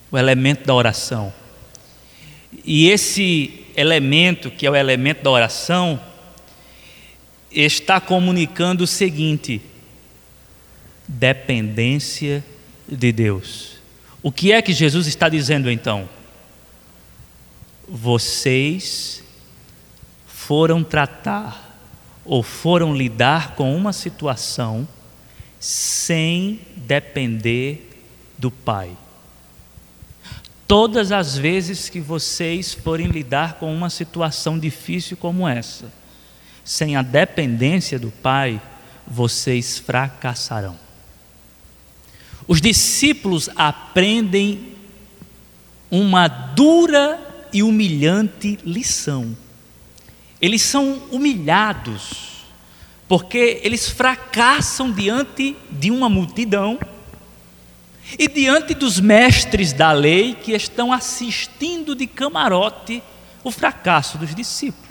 [0.08, 1.34] o elemento da oração.
[2.64, 6.00] E esse elemento, que é o elemento da oração,
[7.50, 9.60] está comunicando o seguinte:
[11.08, 12.44] dependência
[12.86, 13.78] de Deus.
[14.22, 16.08] O que é que Jesus está dizendo então?
[17.88, 19.24] Vocês
[20.26, 21.80] foram tratar
[22.24, 24.86] ou foram lidar com uma situação
[25.58, 28.02] sem depender
[28.36, 28.90] do Pai.
[30.66, 35.90] Todas as vezes que vocês forem lidar com uma situação difícil como essa,
[36.62, 38.60] sem a dependência do Pai,
[39.06, 40.87] vocês fracassarão.
[42.48, 44.72] Os discípulos aprendem
[45.90, 49.36] uma dura e humilhante lição.
[50.40, 52.46] Eles são humilhados,
[53.06, 56.78] porque eles fracassam diante de uma multidão
[58.18, 63.02] e diante dos mestres da lei que estão assistindo de camarote
[63.44, 64.87] o fracasso dos discípulos.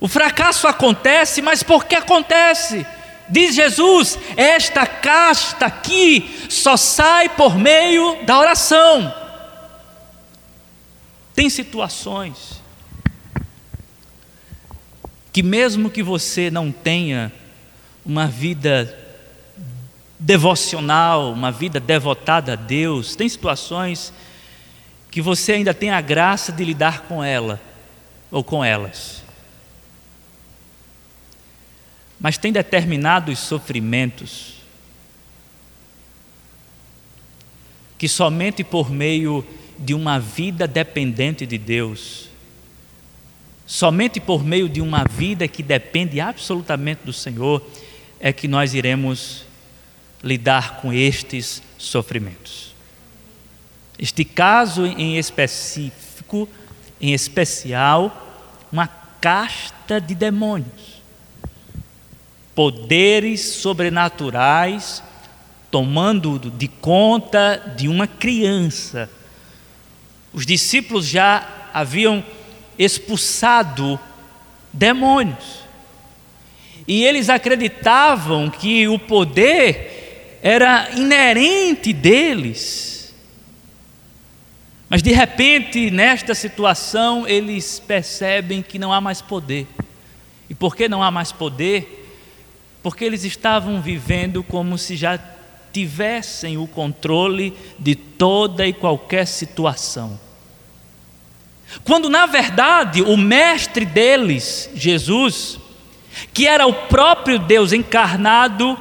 [0.00, 2.86] O fracasso acontece, mas por que acontece?
[3.28, 9.12] Diz Jesus: esta casta aqui só sai por meio da oração.
[11.34, 12.62] Tem situações
[15.32, 17.32] que, mesmo que você não tenha
[18.04, 18.96] uma vida
[20.18, 24.12] devocional, uma vida devotada a Deus, tem situações
[25.10, 27.60] que você ainda tem a graça de lidar com ela
[28.30, 29.27] ou com elas.
[32.20, 34.58] Mas tem determinados sofrimentos
[37.96, 39.44] que somente por meio
[39.78, 42.28] de uma vida dependente de Deus,
[43.66, 47.64] somente por meio de uma vida que depende absolutamente do Senhor,
[48.20, 49.44] é que nós iremos
[50.22, 52.74] lidar com estes sofrimentos.
[53.98, 56.48] Este caso em específico,
[57.00, 60.97] em especial, uma casta de demônios
[62.58, 65.00] poderes sobrenaturais
[65.70, 69.08] tomando de conta de uma criança.
[70.32, 72.24] Os discípulos já haviam
[72.76, 73.96] expulsado
[74.72, 75.60] demônios.
[76.88, 83.14] E eles acreditavam que o poder era inerente deles.
[84.88, 89.64] Mas de repente, nesta situação, eles percebem que não há mais poder.
[90.50, 91.97] E por que não há mais poder?
[92.82, 95.18] Porque eles estavam vivendo como se já
[95.72, 100.18] tivessem o controle de toda e qualquer situação.
[101.84, 105.58] Quando na verdade o mestre deles, Jesus,
[106.32, 108.78] que era o próprio Deus encarnado,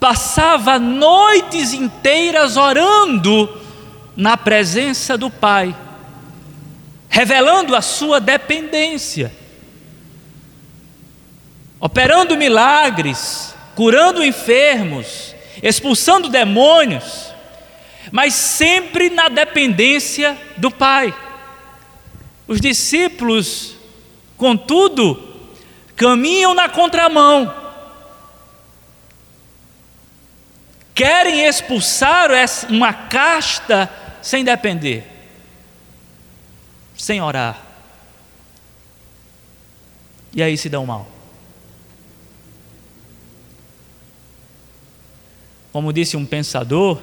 [0.00, 3.60] passava noites inteiras orando
[4.16, 5.76] na presença do Pai,
[7.08, 9.41] revelando a sua dependência
[11.82, 17.34] operando milagres, curando enfermos, expulsando demônios,
[18.12, 21.12] mas sempre na dependência do Pai.
[22.46, 23.74] Os discípulos,
[24.36, 25.40] contudo,
[25.96, 27.52] caminham na contramão,
[30.94, 32.30] querem expulsar
[32.70, 33.90] uma casta
[34.22, 35.04] sem depender,
[36.96, 37.60] sem orar.
[40.32, 41.21] E aí se dão mal.
[45.72, 47.00] Como disse um pensador,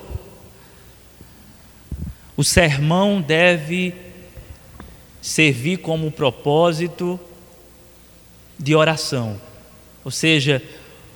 [2.37, 3.95] o sermão deve
[5.19, 7.19] servir como propósito
[8.57, 9.41] de oração.
[10.05, 10.61] Ou seja,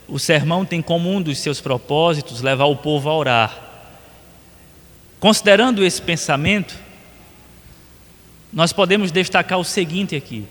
[0.07, 3.63] o sermão tem como um dos seus propósitos levar o povo a orar.
[5.19, 6.75] Considerando esse pensamento,
[8.51, 10.45] nós podemos destacar o seguinte aqui: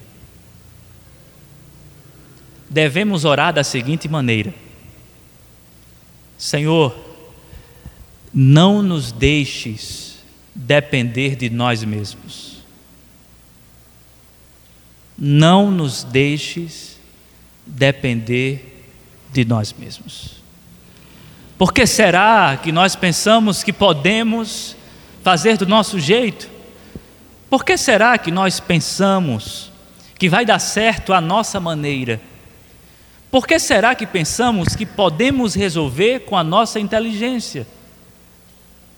[2.71, 4.55] devemos orar da seguinte maneira
[6.37, 6.95] Senhor,
[8.33, 10.19] não nos deixes
[10.55, 12.63] depender de nós mesmos.
[15.19, 16.99] Não nos deixes
[17.67, 18.87] depender
[19.33, 20.43] de nós mesmos.
[21.57, 24.75] Por que será que nós pensamos que podemos
[25.23, 26.51] fazer do nosso jeito?
[27.49, 29.71] Por que será que nós pensamos
[30.19, 32.21] que vai dar certo a nossa maneira?
[33.33, 37.67] Por que será que pensamos que podemos resolver com a nossa inteligência?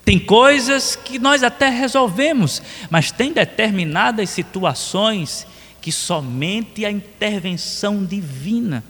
[0.05, 5.47] Tem coisas que nós até resolvemos, mas tem determinadas situações
[5.81, 8.83] que somente a intervenção divina.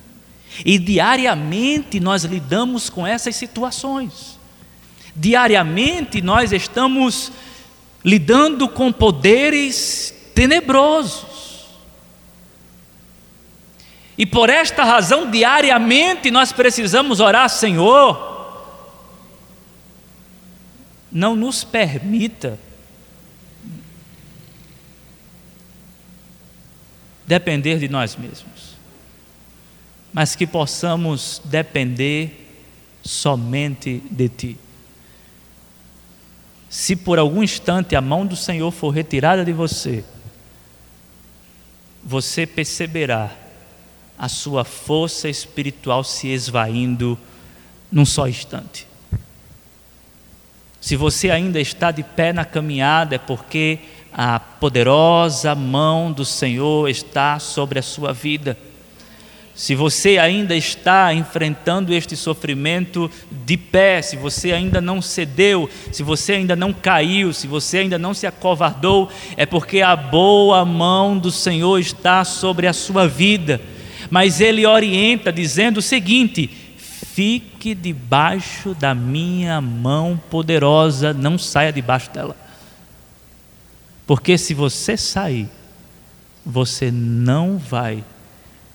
[0.64, 4.38] E diariamente nós lidamos com essas situações.
[5.14, 7.30] Diariamente nós estamos
[8.02, 11.33] lidando com poderes tenebrosos.
[14.16, 18.32] E por esta razão, diariamente nós precisamos orar, Senhor,
[21.10, 22.58] não nos permita
[27.26, 28.76] depender de nós mesmos,
[30.12, 32.40] mas que possamos depender
[33.02, 34.58] somente de Ti.
[36.68, 40.04] Se por algum instante a mão do Senhor for retirada de você,
[42.02, 43.43] você perceberá
[44.18, 47.18] a sua força espiritual se esvaindo
[47.90, 48.86] num só instante.
[50.80, 53.78] Se você ainda está de pé na caminhada, é porque
[54.12, 58.56] a poderosa mão do Senhor está sobre a sua vida.
[59.54, 66.02] Se você ainda está enfrentando este sofrimento de pé, se você ainda não cedeu, se
[66.02, 71.16] você ainda não caiu, se você ainda não se acovardou, é porque a boa mão
[71.16, 73.60] do Senhor está sobre a sua vida.
[74.14, 82.12] Mas ele orienta dizendo o seguinte: fique debaixo da minha mão poderosa, não saia debaixo
[82.12, 82.36] dela.
[84.06, 85.48] Porque se você sair,
[86.46, 88.04] você não vai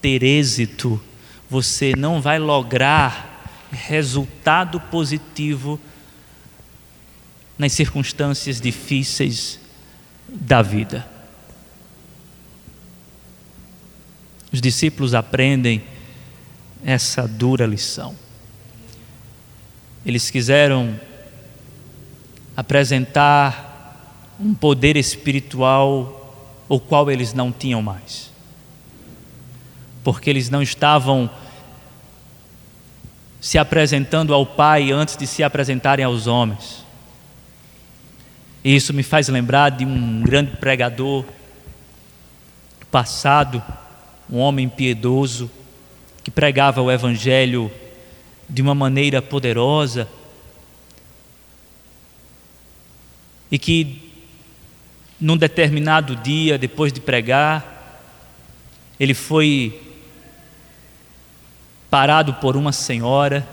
[0.02, 1.02] ter êxito,
[1.50, 5.80] você não vai lograr resultado positivo
[7.58, 9.58] nas circunstâncias difíceis
[10.28, 11.08] da vida.
[14.52, 15.84] Os discípulos aprendem
[16.84, 18.16] essa dura lição.
[20.06, 21.00] Eles quiseram
[22.56, 26.16] apresentar um poder espiritual
[26.68, 28.30] o qual eles não tinham mais
[30.04, 31.30] porque eles não estavam
[33.40, 36.84] se apresentando ao Pai antes de se apresentarem aos homens.
[38.64, 41.24] E isso me faz lembrar de um grande pregador
[42.92, 43.64] passado,
[44.32, 45.50] um homem piedoso,
[46.24, 47.72] que pregava o Evangelho
[48.48, 50.08] de uma maneira poderosa
[53.52, 54.12] e que,
[55.20, 58.02] num determinado dia, depois de pregar,
[59.00, 59.82] ele foi
[61.90, 63.48] parado por uma senhora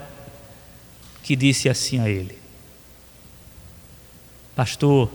[1.23, 2.39] que disse assim a ele:
[4.55, 5.11] Pastor,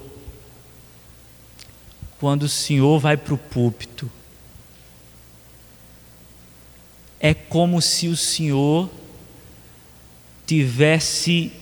[2.20, 4.12] quando o senhor vai para o púlpito,
[7.24, 8.89] é como se o senhor
[10.47, 11.53] tivesse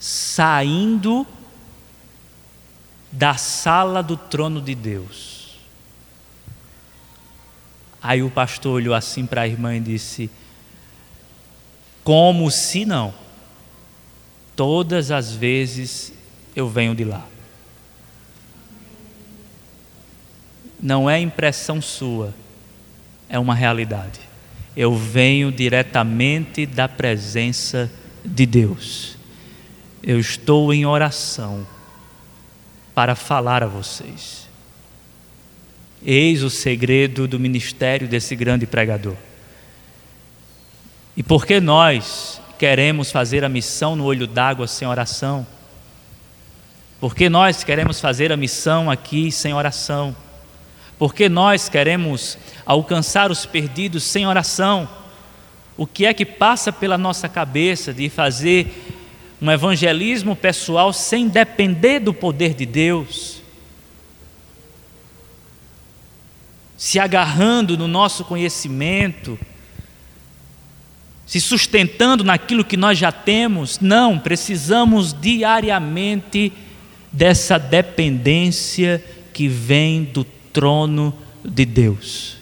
[0.00, 1.24] saindo
[3.12, 5.56] da sala do trono de Deus.
[8.02, 10.28] Aí o pastor olhou assim para a irmã e disse:
[12.02, 13.14] como se não.
[14.56, 16.12] Todas as vezes
[16.56, 17.24] eu venho de lá.
[20.80, 22.34] Não é impressão sua,
[23.28, 24.27] é uma realidade.
[24.78, 27.90] Eu venho diretamente da presença
[28.24, 29.16] de Deus.
[30.00, 31.66] Eu estou em oração
[32.94, 34.48] para falar a vocês.
[36.00, 39.16] Eis o segredo do ministério desse grande pregador.
[41.16, 45.44] E por que nós queremos fazer a missão no olho d'água sem oração?
[47.00, 50.14] Por que nós queremos fazer a missão aqui sem oração?
[50.98, 52.36] Por que nós queremos
[52.66, 54.88] alcançar os perdidos sem oração?
[55.76, 58.96] O que é que passa pela nossa cabeça de fazer
[59.40, 63.40] um evangelismo pessoal sem depender do poder de Deus?
[66.76, 69.38] Se agarrando no nosso conhecimento,
[71.24, 73.78] se sustentando naquilo que nós já temos.
[73.78, 76.52] Não, precisamos diariamente
[77.12, 80.24] dessa dependência que vem do
[80.58, 82.38] trono de Deus.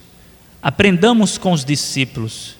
[0.62, 2.56] Aprendamos com os discípulos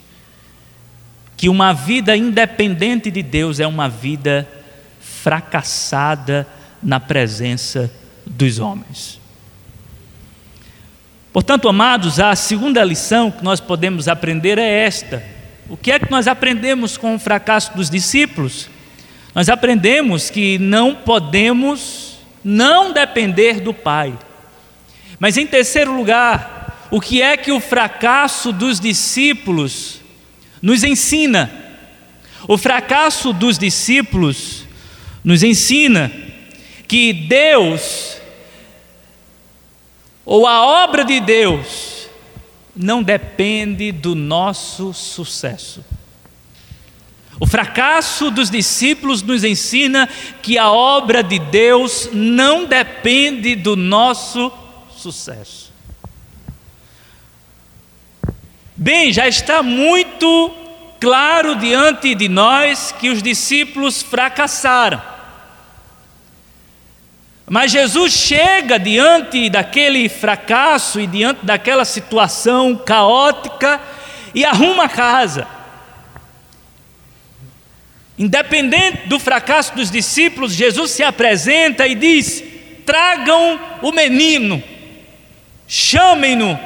[1.34, 4.46] que uma vida independente de Deus é uma vida
[5.00, 6.46] fracassada
[6.82, 7.90] na presença
[8.26, 9.18] dos homens.
[11.32, 15.22] Portanto, amados, a segunda lição que nós podemos aprender é esta
[15.68, 18.68] o que é que nós aprendemos com o fracasso dos discípulos?
[19.34, 24.16] Nós aprendemos que não podemos não depender do Pai.
[25.18, 30.00] Mas em terceiro lugar, o que é que o fracasso dos discípulos
[30.60, 31.50] nos ensina?
[32.46, 34.64] O fracasso dos discípulos
[35.24, 36.12] nos ensina
[36.86, 38.18] que Deus,
[40.24, 42.08] ou a obra de Deus,
[42.74, 45.84] não depende do nosso sucesso.
[47.40, 50.08] O fracasso dos discípulos nos ensina
[50.40, 54.65] que a obra de Deus não depende do nosso sucesso.
[58.74, 60.54] Bem, já está muito
[61.00, 65.00] claro diante de nós que os discípulos fracassaram.
[67.48, 73.80] Mas Jesus chega diante daquele fracasso e diante daquela situação caótica
[74.34, 75.46] e arruma a casa.
[78.18, 82.42] Independente do fracasso dos discípulos, Jesus se apresenta e diz:
[82.84, 84.62] tragam o menino,
[85.66, 86.58] chamem-no.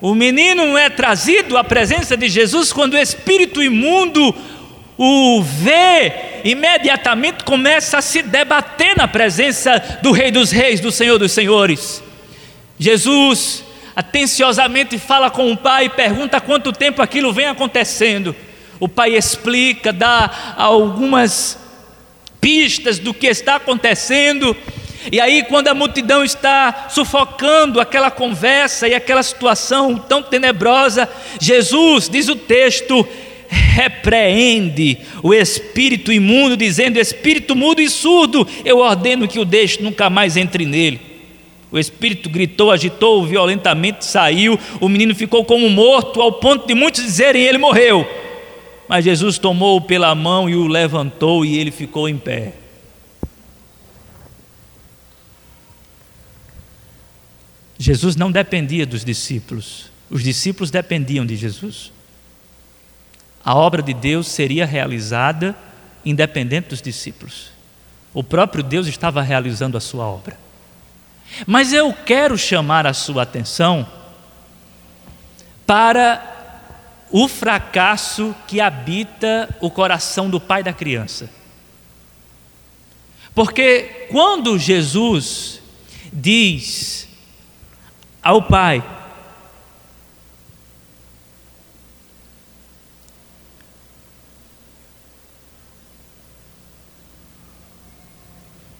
[0.00, 4.34] O menino não é trazido à presença de Jesus quando o espírito imundo
[4.96, 11.18] o vê imediatamente começa a se debater na presença do Rei dos Reis, do Senhor
[11.18, 12.02] dos Senhores.
[12.78, 13.64] Jesus
[13.94, 18.34] atenciosamente fala com o pai e pergunta quanto tempo aquilo vem acontecendo.
[18.80, 21.58] O pai explica, dá algumas
[22.40, 24.56] pistas do que está acontecendo.
[25.10, 31.08] E aí, quando a multidão está sufocando aquela conversa e aquela situação tão tenebrosa,
[31.40, 33.06] Jesus, diz o texto,
[33.48, 40.10] repreende o espírito imundo, dizendo: Espírito mudo e surdo, eu ordeno que o deixe, nunca
[40.10, 41.00] mais entre nele.
[41.70, 44.58] O espírito gritou, agitou violentamente, saiu.
[44.80, 48.06] O menino ficou como morto, ao ponto de muitos dizerem: Ele morreu.
[48.88, 52.54] Mas Jesus tomou-o pela mão e o levantou, e ele ficou em pé.
[57.78, 61.92] Jesus não dependia dos discípulos, os discípulos dependiam de Jesus.
[63.44, 65.56] A obra de Deus seria realizada
[66.04, 67.50] independente dos discípulos.
[68.12, 70.38] O próprio Deus estava realizando a sua obra.
[71.46, 73.86] Mas eu quero chamar a sua atenção
[75.66, 76.36] para
[77.10, 81.30] o fracasso que habita o coração do pai da criança.
[83.34, 85.60] Porque quando Jesus
[86.12, 87.07] diz
[88.28, 88.84] ao pai,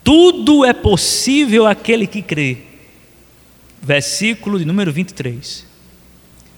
[0.05, 2.59] tudo é possível aquele que crê.
[3.80, 5.64] Versículo de número 23.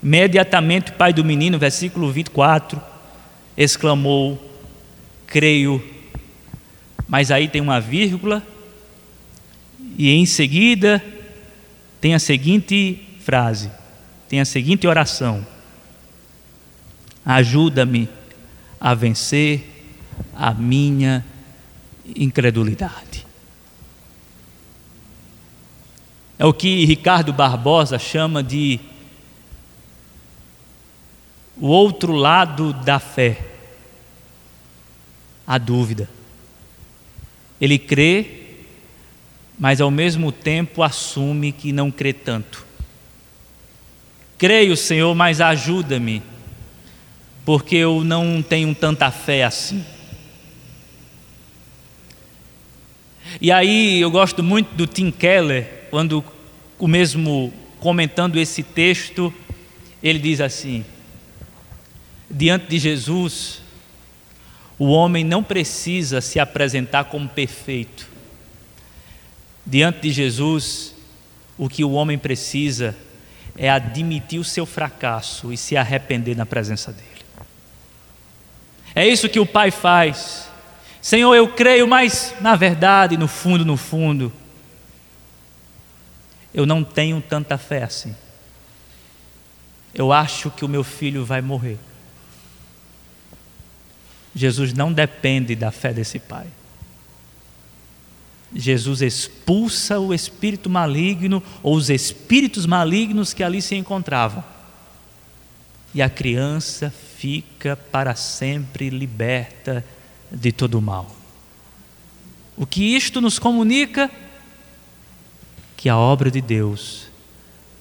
[0.02, 2.82] Imediatamente o pai do menino, versículo 24,
[3.56, 4.36] exclamou:
[5.28, 5.80] Creio.
[7.06, 8.44] Mas aí tem uma vírgula,
[9.96, 11.00] e em seguida
[12.00, 13.70] tem a seguinte frase,
[14.28, 15.46] tem a seguinte oração:
[17.24, 18.08] Ajuda-me
[18.80, 19.94] a vencer
[20.34, 21.24] a minha
[22.16, 23.26] incredulidade.
[26.38, 28.80] É o que Ricardo Barbosa chama de
[31.60, 33.46] o outro lado da fé,
[35.46, 36.08] a dúvida.
[37.60, 38.39] Ele crê,
[39.60, 42.64] mas ao mesmo tempo assume que não crê tanto.
[44.38, 46.22] Creio, Senhor, mas ajuda-me,
[47.44, 49.84] porque eu não tenho tanta fé assim.
[53.38, 56.24] E aí eu gosto muito do Tim Keller, quando
[56.78, 59.32] o mesmo comentando esse texto,
[60.02, 60.86] ele diz assim:
[62.30, 63.60] diante de Jesus,
[64.78, 68.09] o homem não precisa se apresentar como perfeito.
[69.66, 70.94] Diante de Jesus,
[71.56, 72.96] o que o homem precisa
[73.56, 77.08] é admitir o seu fracasso e se arrepender na presença dele.
[78.94, 80.48] É isso que o Pai faz.
[81.00, 84.32] Senhor, eu creio, mas na verdade, no fundo, no fundo,
[86.52, 88.14] eu não tenho tanta fé assim.
[89.94, 91.78] Eu acho que o meu filho vai morrer.
[94.34, 96.46] Jesus não depende da fé desse pai.
[98.54, 104.42] Jesus expulsa o espírito maligno ou os espíritos malignos que ali se encontravam.
[105.94, 109.84] E a criança fica para sempre liberta
[110.30, 111.14] de todo o mal.
[112.56, 114.10] O que isto nos comunica?
[115.76, 117.08] Que a obra de Deus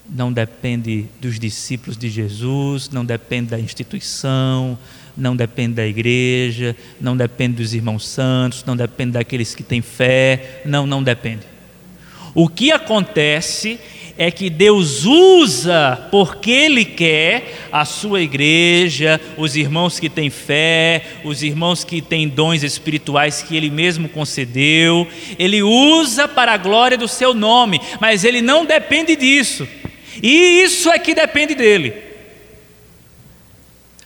[0.08, 4.78] não depende dos discípulos de Jesus, não depende da instituição,
[5.20, 10.62] não depende da igreja, não depende dos irmãos santos, não depende daqueles que têm fé,
[10.64, 11.42] não, não depende.
[12.34, 13.78] O que acontece
[14.16, 21.02] é que Deus usa porque Ele quer a sua igreja, os irmãos que têm fé,
[21.24, 25.08] os irmãos que têm dons espirituais que Ele mesmo concedeu,
[25.38, 29.66] Ele usa para a glória do Seu nome, mas Ele não depende disso,
[30.22, 32.09] e isso é que depende dEle.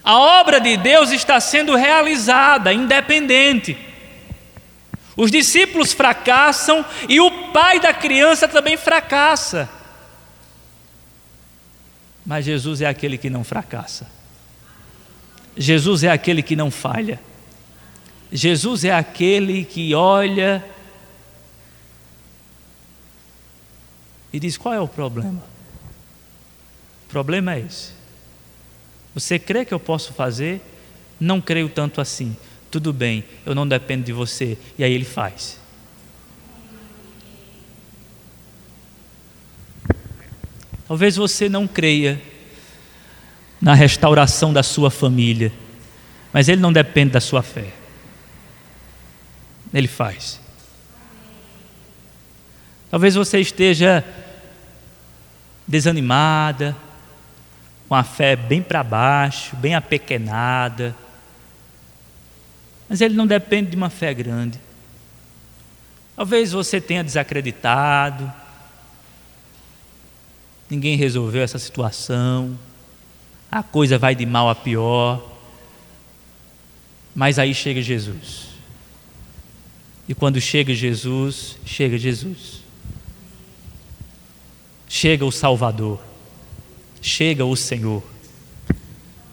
[0.05, 3.75] A obra de Deus está sendo realizada, independente.
[5.17, 9.67] Os discípulos fracassam e o pai da criança também fracassa.
[12.23, 14.07] Mas Jesus é aquele que não fracassa.
[15.57, 17.19] Jesus é aquele que não falha.
[18.31, 20.63] Jesus é aquele que olha
[24.31, 25.43] e diz: qual é o problema?
[27.05, 27.94] O problema é esse.
[29.15, 30.61] Você crê que eu posso fazer?
[31.17, 32.35] Não creio tanto assim.
[32.69, 34.57] Tudo bem, eu não dependo de você.
[34.77, 35.57] E aí ele faz.
[40.85, 42.21] Talvez você não creia
[43.61, 45.51] na restauração da sua família,
[46.31, 47.71] mas ele não depende da sua fé.
[49.73, 50.39] Ele faz.
[52.91, 54.03] Talvez você esteja
[55.67, 56.75] desanimada,
[57.87, 60.95] com a fé bem para baixo, bem apequenada.
[62.89, 64.59] Mas ele não depende de uma fé grande.
[66.15, 68.31] Talvez você tenha desacreditado,
[70.69, 72.57] ninguém resolveu essa situação,
[73.51, 75.31] a coisa vai de mal a pior,
[77.13, 78.47] mas aí chega Jesus.
[80.07, 82.61] E quando chega Jesus, chega Jesus.
[84.87, 85.99] Chega o Salvador,
[87.05, 88.01] chega o Senhor,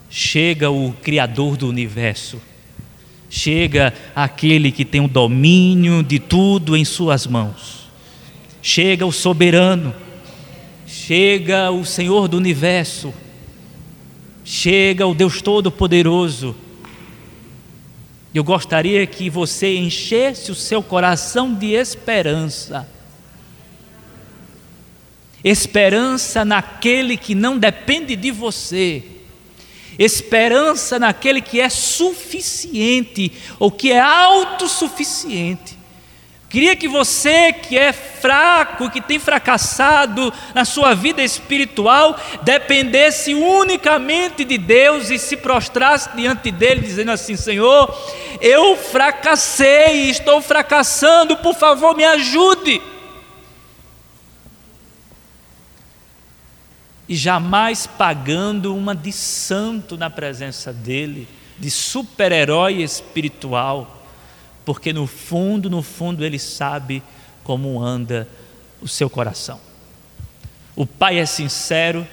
[0.07, 2.39] chega o Criador do universo,
[3.27, 7.89] chega aquele que tem o domínio de tudo em Suas mãos,
[8.61, 9.91] chega o soberano,
[10.85, 13.11] chega o Senhor do universo,
[14.45, 16.55] chega o Deus Todo-Poderoso.
[18.35, 22.87] Eu gostaria que você enchesse o seu coração de esperança
[25.43, 29.03] esperança naquele que não depende de você,
[29.99, 35.83] esperança naquele que é suficiente ou que é autossuficiente.
[36.53, 44.45] Queria que você que é fraco, que tem fracassado na sua vida espiritual, dependesse unicamente
[44.45, 47.91] de Deus e se prostrasse diante dele, dizendo assim: Senhor,
[48.39, 52.79] eu fracassei, estou fracassando, por favor, me ajude.
[57.13, 61.27] E jamais pagando uma de santo na presença dele,
[61.59, 64.03] de super-herói espiritual,
[64.65, 67.03] porque no fundo, no fundo, ele sabe
[67.43, 68.27] como anda
[68.81, 69.61] o seu coração.
[70.75, 72.07] O pai é sincero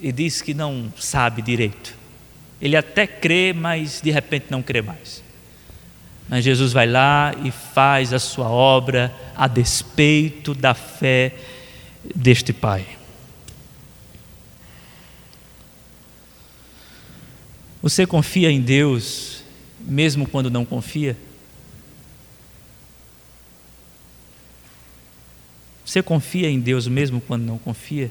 [0.00, 1.94] e diz que não sabe direito.
[2.58, 5.22] Ele até crê, mas de repente não crê mais.
[6.26, 11.34] Mas Jesus vai lá e faz a sua obra a despeito da fé
[12.16, 12.98] deste pai.
[17.82, 19.42] Você confia em Deus
[19.80, 21.16] mesmo quando não confia?
[25.84, 28.10] Você confia em Deus mesmo quando não confia?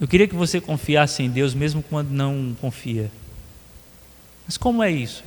[0.00, 3.10] Eu queria que você confiasse em Deus mesmo quando não confia.
[4.46, 5.24] Mas como é isso?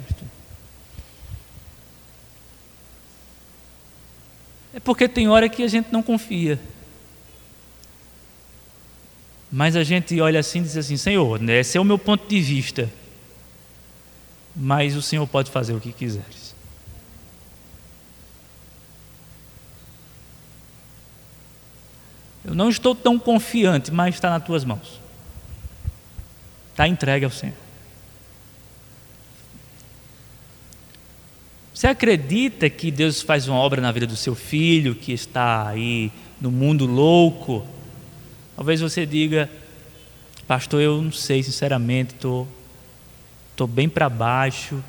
[4.73, 6.57] É porque tem hora que a gente não confia.
[9.51, 12.27] Mas a gente olha assim e diz assim: Senhor, né, esse é o meu ponto
[12.27, 12.89] de vista.
[14.55, 16.55] Mas o Senhor pode fazer o que quiseres.
[22.43, 24.99] Eu não estou tão confiante, mas está nas tuas mãos.
[26.71, 27.55] Está entregue ao Senhor.
[31.73, 36.11] Você acredita que Deus faz uma obra na vida do seu filho que está aí
[36.39, 37.65] no mundo louco?
[38.62, 39.49] Talvez você diga,
[40.47, 42.45] pastor, eu não sei, sinceramente, estou
[43.55, 44.84] tô, tô bem para baixo,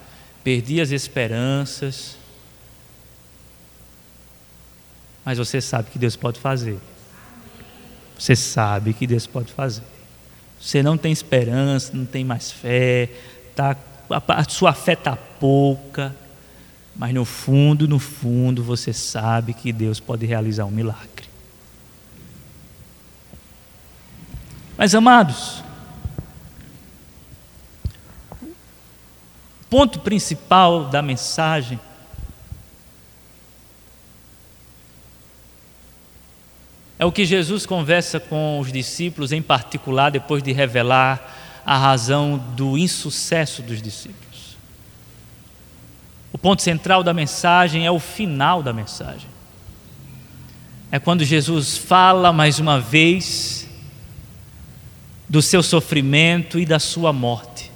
[0.44, 2.18] perdi as esperanças.
[5.24, 6.78] Mas você sabe que Deus pode fazer.
[8.18, 9.84] Você sabe que Deus pode fazer.
[10.60, 13.08] Você não tem esperança, não tem mais fé,
[13.56, 13.74] tá,
[14.10, 16.14] a sua fé está pouca,
[16.94, 21.11] mas no fundo, no fundo, você sabe que Deus pode realizar um milagre.
[24.82, 25.62] Mas amados,
[28.42, 31.78] o ponto principal da mensagem
[36.98, 42.36] é o que Jesus conversa com os discípulos, em particular, depois de revelar a razão
[42.36, 44.56] do insucesso dos discípulos.
[46.32, 49.30] O ponto central da mensagem é o final da mensagem.
[50.90, 53.61] É quando Jesus fala mais uma vez
[55.32, 57.72] do seu sofrimento e da sua morte.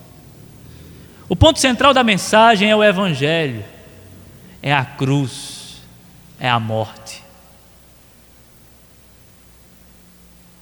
[1.26, 3.64] O ponto central da mensagem é o Evangelho,
[4.62, 5.80] é a cruz,
[6.38, 7.22] é a morte.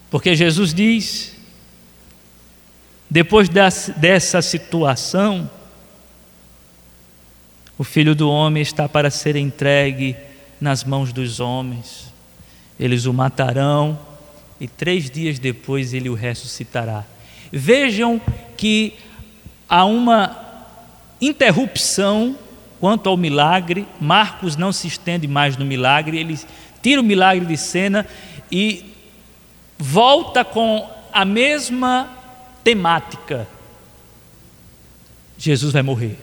[0.08, 1.36] Porque Jesus diz,
[3.10, 5.50] depois dessa situação,
[7.76, 10.16] o filho do homem está para ser entregue
[10.60, 12.14] nas mãos dos homens,
[12.78, 14.13] eles o matarão
[14.60, 17.04] e três dias depois ele o ressuscitará.
[17.52, 18.20] Vejam
[18.56, 18.94] que
[19.68, 20.36] há uma
[21.20, 22.36] interrupção
[22.80, 26.38] quanto ao milagre, Marcos não se estende mais no milagre, ele
[26.82, 28.06] tira o milagre de cena
[28.50, 28.92] e
[29.78, 32.08] volta com a mesma
[32.62, 33.48] temática.
[35.38, 36.18] Jesus vai morrer.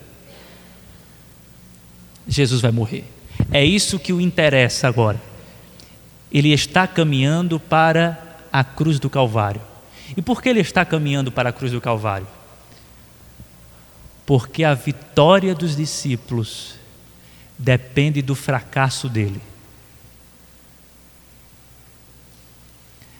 [2.27, 3.05] Jesus vai morrer.
[3.51, 5.30] É isso que o interessa agora.
[6.31, 9.61] Ele está caminhando para a cruz do Calvário.
[10.15, 12.27] E por que ele está caminhando para a cruz do Calvário?
[14.25, 16.75] Porque a vitória dos discípulos
[17.57, 19.41] depende do fracasso dele.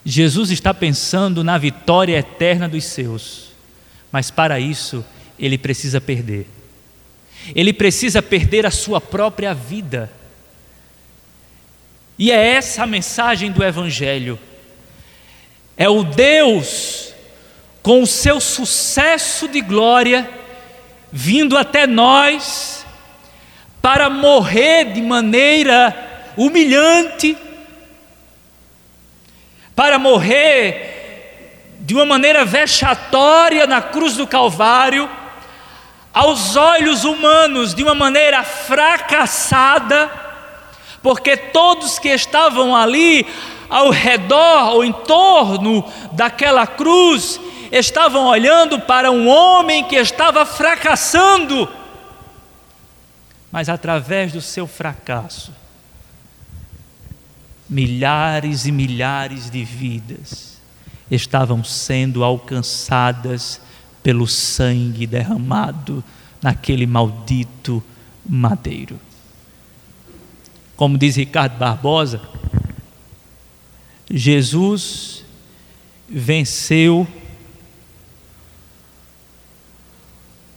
[0.03, 3.51] Jesus está pensando na vitória eterna dos seus,
[4.12, 5.05] mas para isso
[5.38, 6.47] ele precisa perder.
[7.55, 10.12] Ele precisa perder a sua própria vida.
[12.22, 14.38] E é essa a mensagem do Evangelho.
[15.76, 17.15] É o Deus,
[17.82, 20.30] com o seu sucesso de glória,
[21.11, 22.86] vindo até nós,
[23.82, 27.36] para morrer de maneira humilhante,
[29.76, 35.09] para morrer de uma maneira vexatória na cruz do Calvário,
[36.13, 40.30] aos olhos humanos, de uma maneira fracassada,
[41.02, 43.26] porque todos que estavam ali
[43.70, 47.39] ao redor ou em torno daquela cruz
[47.72, 51.68] estavam olhando para um homem que estava fracassando,
[53.52, 55.54] mas através do seu fracasso,
[57.70, 60.60] milhares e milhares de vidas
[61.10, 63.62] estavam sendo alcançadas
[64.04, 66.04] pelo sangue derramado
[66.41, 67.84] naquele maldito
[68.28, 68.99] madeiro.
[70.82, 72.19] Como diz Ricardo Barbosa,
[74.09, 75.23] Jesus
[76.09, 77.07] venceu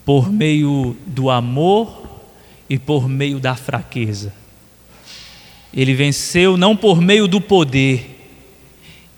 [0.02, 2.22] por meio do amor
[2.70, 4.32] e por meio da fraqueza.
[5.74, 8.26] Ele venceu não por meio do poder,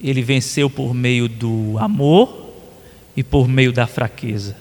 [0.00, 2.52] ele venceu por meio do amor
[3.16, 4.56] e por meio da fraqueza.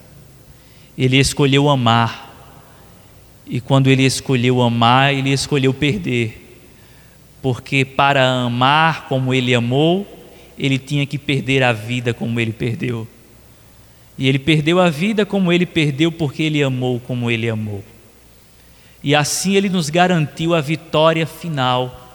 [0.95, 2.24] Ele escolheu amar,
[3.47, 6.59] e quando ele escolheu amar, ele escolheu perder,
[7.41, 10.07] porque para amar como ele amou,
[10.57, 13.07] ele tinha que perder a vida como ele perdeu.
[14.17, 17.83] E ele perdeu a vida como ele perdeu, porque ele amou como ele amou
[19.05, 22.09] e assim Ele nos garantiu a vitória final.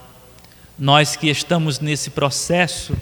[0.76, 2.96] Nós que estamos nesse processo,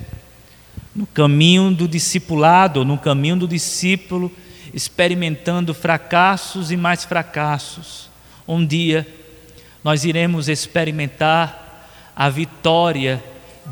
[0.94, 4.30] no caminho do discipulado, no caminho do discípulo,
[4.74, 8.10] experimentando fracassos e mais fracassos.
[8.48, 9.06] Um dia
[9.84, 11.86] nós iremos experimentar
[12.16, 13.22] a vitória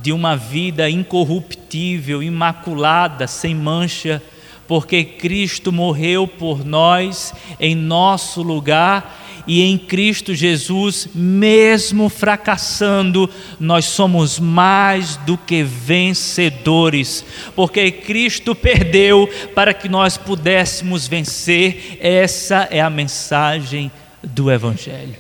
[0.03, 4.23] de uma vida incorruptível, imaculada, sem mancha,
[4.69, 13.87] porque Cristo morreu por nós em nosso lugar e em Cristo Jesus, mesmo fracassando, nós
[13.87, 17.25] somos mais do que vencedores,
[17.55, 21.97] porque Cristo perdeu para que nós pudéssemos vencer.
[22.01, 23.91] Essa é a mensagem
[24.23, 25.17] do Evangelho.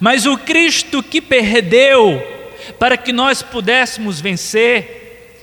[0.00, 2.22] Mas o Cristo que perdeu
[2.78, 5.34] para que nós pudéssemos vencer,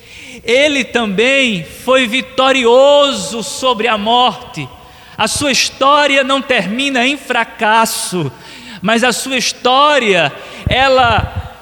[0.43, 4.67] ele também foi vitorioso sobre a morte
[5.19, 8.31] a sua história não termina em fracasso,
[8.81, 10.31] mas a sua história,
[10.69, 11.57] ela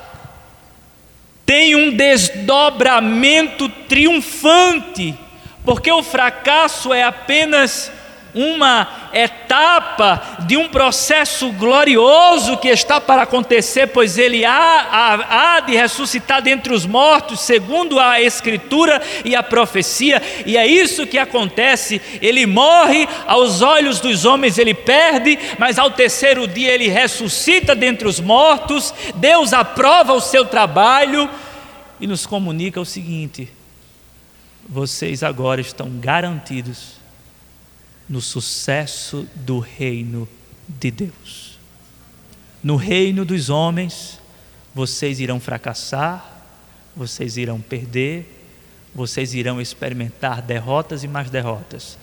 [1.43, 5.17] tem um desdobramento triunfante,
[5.65, 7.91] porque o fracasso é apenas
[8.37, 15.59] uma etapa de um processo glorioso que está para acontecer, pois ele há, há, há,
[15.61, 21.17] de ressuscitar dentre os mortos, segundo a Escritura e a profecia, e é isso que
[21.17, 21.99] acontece.
[22.21, 28.07] Ele morre, aos olhos dos homens ele perde, mas ao terceiro dia ele ressuscita dentre
[28.07, 28.93] os mortos.
[29.15, 31.29] Deus aprova o seu trabalho
[31.99, 33.49] e nos comunica o seguinte:
[34.67, 36.96] vocês agora estão garantidos
[38.09, 40.27] no sucesso do reino
[40.67, 41.59] de Deus.
[42.63, 44.19] No reino dos homens,
[44.73, 46.43] vocês irão fracassar,
[46.95, 48.33] vocês irão perder,
[48.93, 51.97] vocês irão experimentar derrotas e mais derrotas.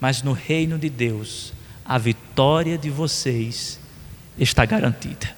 [0.00, 1.52] Mas no reino de Deus,
[1.84, 3.80] a vitória de vocês
[4.38, 5.37] está garantida.